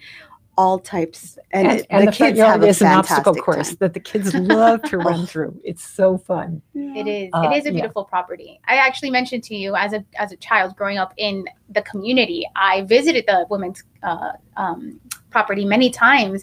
all 0.60 0.78
types 0.78 1.38
and, 1.52 1.66
and, 1.66 1.80
it- 1.80 1.86
and 1.90 2.08
the, 2.08 2.12
front 2.12 2.36
yard 2.36 2.62
a 2.62 2.66
is 2.66 2.80
an 2.82 2.88
obstacle 2.88 3.34
course 3.34 3.68
time. 3.68 3.76
that 3.80 3.94
the 3.94 4.00
kids 4.00 4.34
love 4.34 4.82
to 4.90 4.98
run 4.98 5.26
through. 5.30 5.52
It's 5.64 5.84
so 6.00 6.18
fun. 6.18 6.60
It 6.74 7.06
is. 7.06 7.30
Uh, 7.32 7.48
it 7.48 7.56
is 7.58 7.64
a 7.64 7.68
yeah. 7.68 7.80
beautiful 7.80 8.04
property. 8.04 8.60
I 8.68 8.74
actually 8.76 9.10
mentioned 9.10 9.42
to 9.44 9.54
you 9.56 9.74
as 9.74 9.92
a 9.92 10.04
as 10.22 10.32
a 10.32 10.36
child 10.36 10.76
growing 10.76 10.98
up 10.98 11.12
in 11.16 11.46
the 11.76 11.82
community. 11.82 12.40
I 12.56 12.82
visited 12.82 13.24
the 13.26 13.46
women's 13.48 13.82
uh, 14.02 14.32
um, 14.56 15.00
property 15.30 15.64
many 15.64 15.88
times 15.90 16.42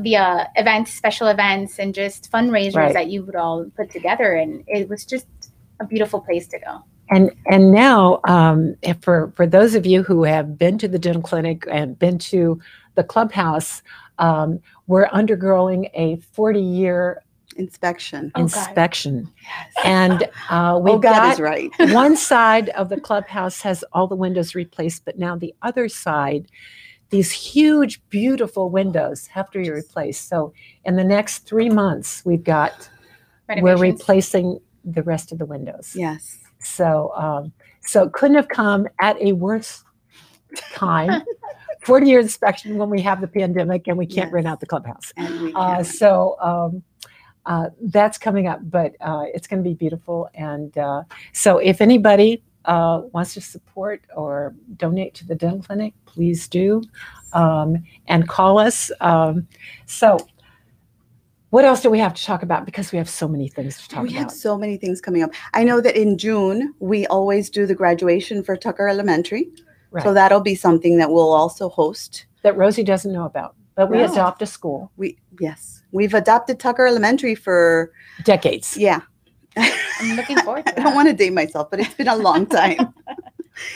via 0.00 0.48
events, 0.56 0.92
special 0.92 1.28
events, 1.28 1.78
and 1.78 1.94
just 1.94 2.30
fundraisers 2.30 2.74
Right. 2.76 2.92
that 2.94 3.06
you 3.08 3.24
would 3.24 3.36
all 3.36 3.64
put 3.76 3.90
together, 3.90 4.34
and 4.34 4.62
it 4.68 4.88
was 4.88 5.04
just 5.04 5.26
a 5.80 5.84
beautiful 5.86 6.20
place 6.20 6.46
to 6.48 6.58
go. 6.58 6.84
And 7.10 7.30
and 7.46 7.72
now, 7.72 8.20
um, 8.28 8.74
if 8.82 8.98
for 9.00 9.32
for 9.34 9.46
those 9.46 9.74
of 9.74 9.86
you 9.86 10.02
who 10.02 10.24
have 10.24 10.58
been 10.58 10.76
to 10.78 10.88
the 10.88 10.98
dental 10.98 11.22
clinic 11.22 11.64
and 11.70 11.98
been 11.98 12.18
to 12.32 12.60
the 12.98 13.04
clubhouse, 13.04 13.80
um, 14.18 14.58
we're 14.88 15.06
undergoing 15.12 15.88
a 15.94 16.16
40 16.32 16.60
year 16.60 17.22
inspection 17.56 18.30
Oh, 18.34 18.40
God. 18.40 18.42
inspection, 18.42 19.32
yes. 19.42 19.84
and 19.84 20.28
uh, 20.50 20.78
we've 20.82 20.94
oh 20.94 20.98
god 20.98 21.14
got 21.14 21.32
is 21.34 21.40
right 21.40 21.70
one 21.92 22.16
side 22.16 22.68
of 22.70 22.88
the 22.88 23.00
clubhouse 23.00 23.60
has 23.62 23.84
all 23.92 24.06
the 24.08 24.16
windows 24.16 24.54
replaced, 24.54 25.04
but 25.04 25.16
now 25.18 25.36
the 25.36 25.54
other 25.62 25.88
side, 25.88 26.48
these 27.10 27.30
huge, 27.30 28.02
beautiful 28.10 28.68
windows 28.68 29.26
have 29.28 29.48
to 29.52 29.58
be 29.62 29.70
replaced. 29.70 30.28
So 30.28 30.52
in 30.84 30.96
the 30.96 31.04
next 31.04 31.46
three 31.46 31.70
months, 31.70 32.22
we've 32.24 32.44
got 32.44 32.90
we're 33.60 33.78
replacing 33.78 34.60
the 34.84 35.02
rest 35.02 35.32
of 35.32 35.38
the 35.38 35.46
windows. 35.46 35.92
yes 35.94 36.38
So, 36.60 37.12
um, 37.16 37.52
so 37.80 38.02
it 38.04 38.12
couldn't 38.12 38.36
have 38.36 38.48
come 38.48 38.88
at 39.00 39.16
a 39.22 39.32
worse 39.32 39.84
time. 40.74 41.22
40 41.80 42.06
year 42.06 42.20
inspection 42.20 42.76
when 42.76 42.90
we 42.90 43.00
have 43.02 43.20
the 43.20 43.28
pandemic 43.28 43.86
and 43.88 43.96
we 43.96 44.06
can't 44.06 44.32
rent 44.32 44.46
out 44.46 44.60
the 44.60 44.66
clubhouse. 44.66 45.12
Uh, 45.16 45.82
so 45.82 46.36
um, 46.40 46.82
uh, 47.46 47.70
that's 47.82 48.18
coming 48.18 48.46
up, 48.46 48.60
but 48.70 48.94
uh, 49.00 49.24
it's 49.34 49.46
going 49.46 49.62
to 49.62 49.68
be 49.68 49.74
beautiful. 49.74 50.28
And 50.34 50.76
uh, 50.76 51.04
so 51.32 51.58
if 51.58 51.80
anybody 51.80 52.42
uh, 52.66 53.02
wants 53.12 53.34
to 53.34 53.40
support 53.40 54.02
or 54.14 54.54
donate 54.76 55.14
to 55.14 55.26
the 55.26 55.34
dental 55.34 55.62
clinic, 55.62 55.94
please 56.04 56.46
do. 56.48 56.82
Um, 57.32 57.84
and 58.06 58.28
call 58.28 58.58
us. 58.58 58.90
Um, 59.00 59.46
so, 59.86 60.18
what 61.50 61.64
else 61.64 61.80
do 61.80 61.88
we 61.88 61.98
have 61.98 62.12
to 62.12 62.24
talk 62.24 62.42
about? 62.42 62.66
Because 62.66 62.92
we 62.92 62.98
have 62.98 63.08
so 63.08 63.26
many 63.26 63.48
things 63.48 63.78
to 63.82 63.88
talk 63.88 64.02
we 64.02 64.10
about. 64.10 64.18
have 64.18 64.30
so 64.30 64.56
many 64.56 64.76
things 64.76 65.00
coming 65.00 65.22
up 65.22 65.30
i 65.54 65.64
know 65.64 65.80
that 65.80 65.96
in 65.96 66.18
june 66.18 66.74
we 66.78 67.06
always 67.06 67.48
do 67.48 67.66
the 67.66 67.74
graduation 67.74 68.42
for 68.42 68.56
tucker 68.56 68.88
elementary 68.88 69.48
Right. 69.90 70.04
so 70.04 70.12
that'll 70.14 70.40
be 70.40 70.54
something 70.54 70.98
that 70.98 71.10
we'll 71.10 71.32
also 71.32 71.68
host 71.68 72.26
that 72.42 72.56
Rosie 72.56 72.84
doesn't 72.84 73.12
know 73.12 73.24
about. 73.24 73.54
But 73.74 73.90
we 73.90 73.98
No. 73.98 74.04
adopt 74.12 74.42
a 74.42 74.46
school 74.46 74.90
we 74.96 75.16
yes 75.40 75.82
we've 75.92 76.14
adopted 76.14 76.58
tucker 76.60 76.86
elementary 76.86 77.34
for 77.34 77.92
decades. 78.24 78.76
yeah 78.76 79.00
I'm 79.56 80.16
looking 80.16 80.38
forward 80.38 80.66
to 80.66 80.72
I 80.80 80.82
don't 80.82 80.94
want 80.94 81.08
to 81.08 81.14
date 81.14 81.32
myself, 81.32 81.70
but 81.70 81.80
it's 81.80 81.94
been 81.94 82.08
a 82.08 82.16
long 82.16 82.46
time. 82.46 82.94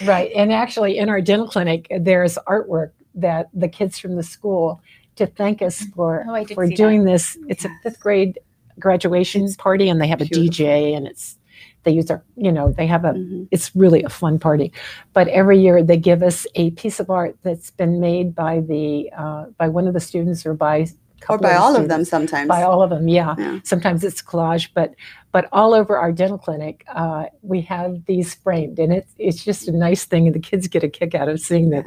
Right. 0.05 0.31
And 0.37 0.53
actually, 0.53 0.99
in 0.99 1.09
our 1.09 1.21
dental 1.21 1.49
clinic, 1.49 1.89
there's 1.99 2.39
artwork 2.47 2.93
that 3.17 3.49
the 3.53 3.69
kids 3.69 3.99
from 3.99 4.15
the 4.15 4.23
school 4.23 4.81
to 5.17 5.27
thank 5.27 5.61
us 5.61 5.83
mm-hmm. 5.83 5.93
for 5.93 6.25
Oh, 6.29 6.45
for 6.55 6.67
see 6.69 6.75
doing 6.75 7.05
this. 7.05 7.37
It's 7.49 7.65
a 7.65 7.71
fifth 7.83 8.01
grade 8.01 8.39
graduation 8.79 9.45
It's 9.45 9.57
party, 9.57 9.89
and 9.89 10.01
they 10.01 10.07
have 10.07 10.21
a. 10.21 10.25
DJ, 10.25 10.97
and 10.97 11.07
it's 11.07 11.37
they 11.85 11.91
use 11.93 12.11
our 12.11 12.23
you 12.37 12.53
know 12.53 12.71
they 12.73 12.87
have 12.87 13.05
a 13.05 13.13
Mhm. 13.13 13.49
it's 13.51 13.75
really 13.75 14.03
a 14.05 14.09
fun 14.09 14.39
party. 14.39 14.73
But 15.13 15.29
every 15.29 15.59
year 15.61 15.83
they 15.83 15.97
give 15.97 16.23
us 16.23 16.47
a 16.55 16.71
piece 16.73 17.01
of 17.01 17.11
art 17.11 17.37
that's 17.43 17.71
been 17.71 18.01
made 18.01 18.35
by 18.35 18.61
the 18.61 19.11
uh, 19.17 19.47
by 19.59 19.69
one 19.69 19.87
of 19.89 19.95
the 19.95 20.01
students 20.01 20.47
or 20.47 20.55
by 20.55 20.87
Or 21.29 21.39
by 21.39 21.51
the 21.55 21.59
all 21.61 21.77
of 21.77 21.89
them 21.89 22.05
sometimes. 22.05 22.49
by 22.49 22.63
all 22.63 22.83
of 22.83 22.91
them 22.91 23.07
yeah. 23.09 23.35
Yeah. 23.39 23.59
sometimes 23.65 24.03
it's 24.05 24.21
collage 24.23 24.69
but 24.75 24.95
but 25.31 25.45
all 25.53 25.73
over 25.73 25.97
our 25.97 26.13
dental 26.13 26.37
clinic 26.39 26.85
uh, 27.03 27.27
we 27.43 27.61
have 27.63 28.05
these 28.07 28.35
framed 28.35 28.79
and 28.79 28.93
it's 28.93 29.13
it's 29.19 29.45
just 29.45 29.69
a 29.69 29.73
nice 29.73 30.05
thing 30.05 30.27
and 30.27 30.35
the 30.35 30.41
kids 30.51 30.67
get 30.69 30.83
a 30.83 30.89
kick 30.89 31.15
out 31.15 31.29
of 31.29 31.39
seeing 31.41 31.71
that 31.71 31.85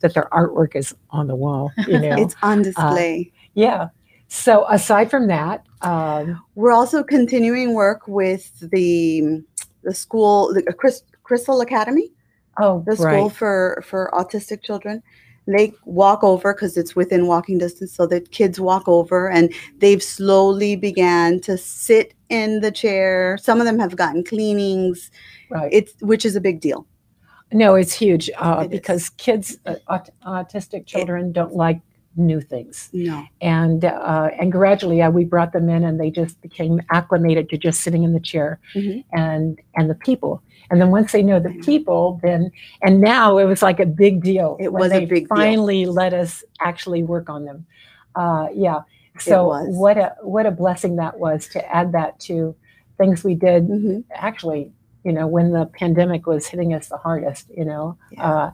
that 0.00 0.14
their 0.14 0.28
artwork 0.32 0.76
is 0.76 0.94
on 1.10 1.26
the 1.26 1.34
wall 1.34 1.70
you 1.88 1.98
know 2.04 2.16
It's 2.22 2.36
on 2.42 2.62
display. 2.62 3.32
yeah 3.54 3.88
so 4.28 4.66
aside 4.68 5.10
from 5.10 5.26
that 5.28 5.64
um, 5.82 6.40
We're 6.54 6.72
also 6.72 7.02
continuing 7.04 7.74
work 7.74 8.08
with 8.08 8.58
the 8.70 9.42
the 9.82 9.94
school, 9.94 10.52
the 10.52 10.62
Chris, 10.72 11.02
Crystal 11.22 11.60
Academy, 11.60 12.10
oh 12.58 12.82
the 12.86 12.96
school 12.96 13.28
right 13.28 13.32
for 13.32 13.82
for 13.86 14.10
autistic 14.14 14.62
children. 14.62 15.02
They 15.46 15.72
walk 15.84 16.24
over 16.24 16.52
because 16.52 16.76
it's 16.76 16.96
within 16.96 17.28
walking 17.28 17.58
distance, 17.58 17.92
so 17.94 18.04
that 18.08 18.32
kids 18.32 18.58
walk 18.58 18.88
over, 18.88 19.30
and 19.30 19.52
they've 19.78 20.02
slowly 20.02 20.74
began 20.74 21.38
to 21.42 21.56
sit 21.56 22.14
in 22.30 22.60
the 22.62 22.72
chair. 22.72 23.38
Some 23.40 23.60
of 23.60 23.66
them 23.66 23.78
have 23.78 23.94
gotten 23.94 24.24
cleanings. 24.24 25.10
right 25.50 25.68
It's 25.72 25.92
which 26.00 26.24
is 26.24 26.34
a 26.34 26.40
big 26.40 26.60
deal. 26.60 26.84
no 27.52 27.76
it's 27.76 27.92
huge 27.92 28.28
uh, 28.38 28.62
It 28.64 28.72
is. 28.72 28.80
because 28.80 29.08
kids 29.10 29.56
uh, 29.66 29.76
aut- 29.88 30.10
autistic 30.26 30.84
children 30.86 31.30
don't 31.30 31.54
like 31.54 31.80
new 32.16 32.40
things 32.40 32.88
No, 32.92 33.24
and 33.40 33.84
uh, 33.84 34.30
and 34.40 34.50
gradually 34.52 35.02
uh, 35.02 35.10
we 35.10 35.24
brought 35.24 35.52
them 35.52 35.68
in 35.68 35.84
and 35.84 36.00
they 36.00 36.10
just 36.10 36.40
became 36.40 36.80
acclimated 36.90 37.48
to 37.50 37.56
just 37.58 37.80
sitting 37.80 38.02
in 38.04 38.12
the 38.12 38.20
chair 38.20 38.58
Mhm. 38.74 39.04
and 39.12 39.60
and 39.76 39.90
the 39.90 39.94
people 39.94 40.42
and 40.70 40.80
then 40.80 40.90
once 40.90 41.12
they 41.12 41.22
know 41.22 41.38
the 41.40 41.50
people 41.64 42.18
then 42.22 42.50
and 42.82 43.00
now 43.00 43.38
it 43.38 43.44
was 43.44 43.62
like 43.62 43.80
a 43.80 43.86
big 43.86 44.22
deal 44.22 44.56
It 44.60 44.72
was 44.72 44.92
a 44.92 45.04
big 45.06 45.28
deal. 45.28 45.36
finally 45.36 45.86
let 45.86 46.12
us 46.14 46.42
actually 46.60 47.02
work 47.02 47.28
on 47.28 47.44
them 47.44 47.66
uh, 48.14 48.48
yeah 48.54 48.80
so 49.18 49.48
what 49.78 49.96
a 49.98 50.14
what 50.22 50.46
a 50.46 50.50
blessing 50.50 50.96
that 50.96 51.18
was 51.18 51.48
to 51.48 51.60
add 51.74 51.92
that 51.92 52.18
to 52.20 52.54
things 52.98 53.22
we 53.24 53.34
did 53.34 53.68
Mhm. 53.68 54.04
actually 54.14 54.72
you 55.04 55.12
know 55.12 55.26
when 55.26 55.52
the 55.52 55.66
pandemic 55.66 56.26
was 56.26 56.46
hitting 56.46 56.72
us 56.74 56.88
the 56.88 56.96
hardest 56.96 57.48
you 57.56 57.64
know 57.64 57.96
Yeah. 58.10 58.50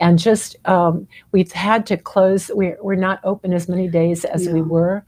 Uh, 0.00 0.04
and 0.04 0.18
just 0.18 0.56
um, 0.68 1.06
we've 1.32 1.52
had 1.52 1.86
to 1.86 1.96
close 1.96 2.50
we're, 2.54 2.78
we're 2.82 2.94
not 2.94 3.20
open 3.24 3.52
as 3.52 3.68
many 3.68 3.88
days 3.88 4.24
as 4.24 4.48
we 4.48 4.62
were 4.62 5.04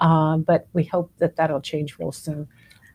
um, 0.00 0.42
but 0.42 0.66
we 0.72 0.84
hope 0.84 1.10
that 1.18 1.36
that'll 1.36 1.60
change 1.60 1.98
real 1.98 2.12
soon 2.12 2.46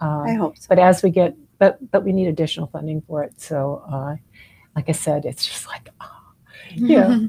uh, 0.02 0.22
I 0.22 0.34
hope 0.34 0.58
so. 0.58 0.66
but 0.70 0.80
as 0.80 1.04
we 1.04 1.10
get 1.10 1.36
but 1.60 1.78
but 1.92 2.04
we 2.04 2.12
need 2.14 2.28
additional 2.28 2.68
funding 2.68 3.02
for 3.02 3.24
it 3.24 3.40
so 3.40 3.84
uh, 3.92 4.16
like 4.76 4.90
i 4.90 4.94
said 4.94 5.26
it's 5.26 5.46
just 5.46 5.68
like 5.68 5.90
oh, 6.02 6.22
yeah 6.76 7.20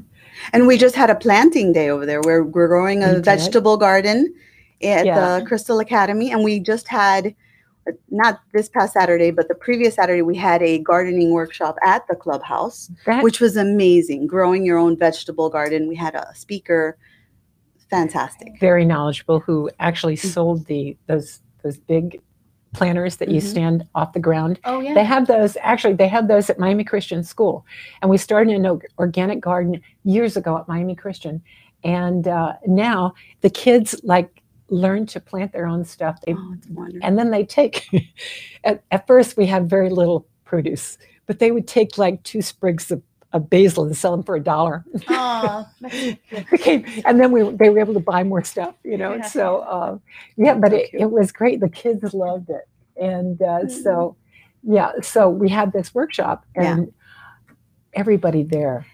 And 0.53 0.67
we 0.67 0.77
just 0.77 0.95
had 0.95 1.09
a 1.09 1.15
planting 1.15 1.71
day 1.71 1.89
over 1.89 2.05
there 2.05 2.19
where 2.21 2.43
we're 2.43 2.67
growing 2.67 3.03
a 3.03 3.13
did. 3.15 3.25
vegetable 3.25 3.77
garden 3.77 4.33
at 4.83 5.05
Yeah. 5.05 5.39
the 5.39 5.45
Crystal 5.45 5.79
Academy. 5.79 6.29
And 6.31 6.43
we 6.43 6.59
just 6.59 6.89
had, 6.89 7.27
uh, 7.27 7.31
not 8.09 8.39
this 8.53 8.69
past 8.69 8.93
Saturday, 8.93 9.31
but 9.31 9.47
the 9.47 9.55
previous 9.55 9.95
Saturday, 9.95 10.21
we 10.21 10.35
had 10.35 10.61
a 10.63 10.79
gardening 10.79 11.31
workshop 11.31 11.75
at 11.83 12.07
the 12.07 12.15
clubhouse, 12.15 12.89
that, 13.05 13.23
which 13.23 13.39
was 13.39 13.55
amazing. 13.57 14.25
Growing 14.27 14.65
your 14.65 14.77
own 14.77 14.97
vegetable 14.97 15.49
garden. 15.49 15.87
We 15.87 15.95
had 15.95 16.15
a 16.15 16.31
speaker. 16.35 16.97
Fantastic. 17.89 18.53
very 18.59 18.83
knowledgeable 18.83 19.39
who 19.39 19.69
actually 19.79 20.15
Mm. 20.15 20.25
sold 20.33 20.65
the 20.65 20.97
those 21.07 21.41
those 21.63 21.77
big 21.77 22.19
planters 22.73 23.17
that 23.17 23.29
you 23.29 23.39
Mhm. 23.39 23.43
stand 23.45 23.87
off 23.95 24.11
the 24.13 24.19
ground 24.19 24.59
Oh 24.65 24.81
yeah. 24.81 24.93
They 24.93 25.05
have 25.05 25.27
those, 25.27 25.55
actually, 25.61 25.93
they 25.93 26.07
had 26.09 26.27
those 26.27 26.49
at 26.49 26.59
Miami 26.59 26.83
Christian 26.83 27.23
School. 27.23 27.65
And 28.01 28.11
we 28.11 28.17
started 28.17 28.53
an 28.53 28.79
organic 28.99 29.39
garden 29.39 29.79
years 30.03 30.35
ago 30.35 30.57
at 30.57 30.67
Miami 30.67 30.93
Christian. 30.95 31.41
And 31.85 32.27
uh, 32.27 32.53
now 32.67 33.13
the 33.41 33.49
kids 33.49 33.95
like 34.03 34.41
learn 34.69 35.05
to 35.07 35.19
plant 35.19 35.51
their 35.53 35.67
own 35.67 35.85
stuff. 35.85 36.19
They, 36.21 36.33
Oh, 36.33 36.55
and 37.01 37.17
then 37.17 37.31
they 37.31 37.43
take, 37.45 37.87
at, 38.63 38.83
at 38.91 39.05
first 39.07 39.37
we 39.37 39.45
had 39.45 39.69
very 39.69 39.89
little 39.89 40.27
produce, 40.43 40.97
but 41.27 41.39
they 41.39 41.51
would 41.51 41.67
take 41.67 41.97
like 41.97 42.21
two 42.23 42.41
sprigs 42.41 42.89
of, 42.91 43.01
of 43.33 43.49
basil 43.49 43.83
and 43.83 43.95
sell 43.97 44.11
them 44.11 44.23
for 44.23 44.35
a 44.35 44.39
dollar. 44.39 44.83
Oh, 45.09 45.67
Became, 46.51 46.85
and 47.05 47.19
then 47.19 47.31
we 47.31 47.43
they 47.51 47.69
were 47.69 47.79
able 47.79 47.93
to 47.93 47.99
buy 47.99 48.23
more 48.23 48.43
stuff, 48.43 48.73
you 48.83 48.97
know. 48.97 49.15
Yeah. 49.15 49.25
So 49.27 49.57
uh, 49.59 49.97
yeah, 50.37 50.55
but 50.55 50.73
it, 50.73 50.89
it 50.93 51.11
was 51.11 51.31
great. 51.31 51.59
The 51.59 51.69
kids 51.69 52.13
loved 52.13 52.49
it, 52.49 52.67
and 53.01 53.41
uh, 53.41 53.61
Mm. 53.65 53.83
so 53.83 54.15
yeah, 54.63 54.91
so 55.01 55.29
we 55.29 55.49
had 55.49 55.71
this 55.73 55.93
workshop, 55.93 56.45
Yeah. 56.55 56.71
and 56.77 56.93
everybody 57.93 58.43
there. 58.43 58.85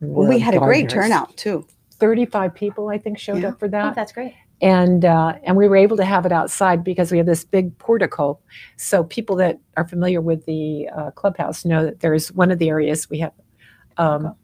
We 0.00 0.38
had 0.38 0.54
a 0.54 0.58
great 0.58 0.88
turnout 0.90 1.36
too. 1.36 1.66
Thirty-five 1.92 2.54
people, 2.54 2.88
I 2.90 2.98
think, 2.98 3.18
showed 3.18 3.42
Yeah. 3.42 3.50
up 3.50 3.58
for 3.58 3.66
oh, 3.66 3.70
that 3.70 3.94
that's 3.94 4.12
great. 4.12 4.34
And 4.64 5.04
uh, 5.04 5.34
and 5.42 5.58
we 5.58 5.68
were 5.68 5.76
able 5.76 5.98
to 5.98 6.06
have 6.06 6.24
it 6.24 6.32
outside 6.32 6.82
because 6.82 7.12
we 7.12 7.18
have 7.18 7.26
this 7.26 7.44
big 7.44 7.76
portico. 7.76 8.38
So 8.78 9.04
people 9.04 9.36
that 9.36 9.60
are 9.76 9.86
familiar 9.86 10.22
with 10.22 10.46
the 10.46 10.88
uh, 10.96 11.10
clubhouse 11.10 11.66
know 11.66 11.84
that 11.84 12.00
there's 12.00 12.32
one 12.32 12.50
of 12.50 12.58
the 12.58 12.70
areas 12.70 13.10
we 13.10 13.18
have 13.18 13.32
um, 13.98 14.34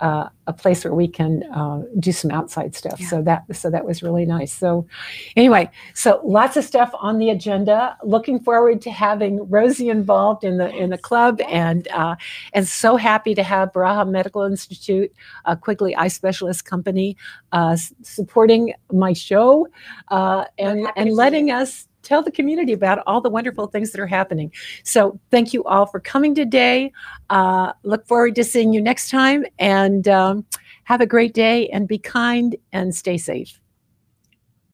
uh, 0.00 0.28
a 0.46 0.52
place 0.52 0.84
where 0.84 0.94
we 0.94 1.08
can 1.08 1.42
uh, 1.52 1.82
do 1.98 2.12
some 2.12 2.30
outside 2.30 2.74
stuff. 2.74 3.00
Yeah. 3.00 3.08
So 3.08 3.22
that 3.22 3.44
so 3.56 3.70
that 3.70 3.84
was 3.84 4.02
really 4.02 4.24
nice. 4.24 4.52
So 4.52 4.86
anyway, 5.36 5.70
so 5.94 6.20
lots 6.24 6.56
of 6.56 6.64
stuff 6.64 6.90
on 6.94 7.18
the 7.18 7.30
agenda. 7.30 7.96
Looking 8.04 8.40
forward 8.40 8.80
to 8.82 8.90
having 8.90 9.48
Rosie 9.48 9.90
involved 9.90 10.44
in 10.44 10.58
the 10.58 10.70
in 10.70 10.90
the 10.90 10.98
club, 10.98 11.40
and 11.48 11.88
uh, 11.88 12.16
and 12.52 12.66
so 12.66 12.96
happy 12.96 13.34
to 13.34 13.42
have 13.42 13.72
Baraha 13.72 14.08
Medical 14.08 14.42
Institute, 14.42 15.12
a 15.44 15.56
Quigley 15.56 15.94
Eye 15.96 16.08
Specialist 16.08 16.64
company, 16.64 17.16
uh, 17.52 17.76
supporting 18.02 18.74
my 18.92 19.12
show 19.12 19.68
uh, 20.08 20.44
and 20.58 20.86
and 20.96 21.12
letting 21.12 21.50
us 21.50 21.87
tell 22.08 22.22
the 22.22 22.32
community 22.32 22.72
about 22.72 23.02
all 23.06 23.20
the 23.20 23.28
wonderful 23.28 23.66
things 23.66 23.92
that 23.92 24.00
are 24.00 24.06
happening. 24.06 24.50
So 24.82 25.20
thank 25.30 25.52
you 25.52 25.62
all 25.64 25.86
for 25.86 26.00
coming 26.00 26.34
today. 26.34 26.90
Uh, 27.28 27.72
look 27.82 28.06
forward 28.06 28.34
to 28.36 28.44
seeing 28.44 28.72
you 28.72 28.80
next 28.80 29.10
time, 29.10 29.44
and 29.58 30.08
um, 30.08 30.46
have 30.84 31.02
a 31.02 31.06
great 31.06 31.34
day 31.34 31.68
and 31.68 31.86
be 31.86 31.98
kind 31.98 32.56
and 32.72 32.94
stay 32.94 33.18
safe. 33.18 33.60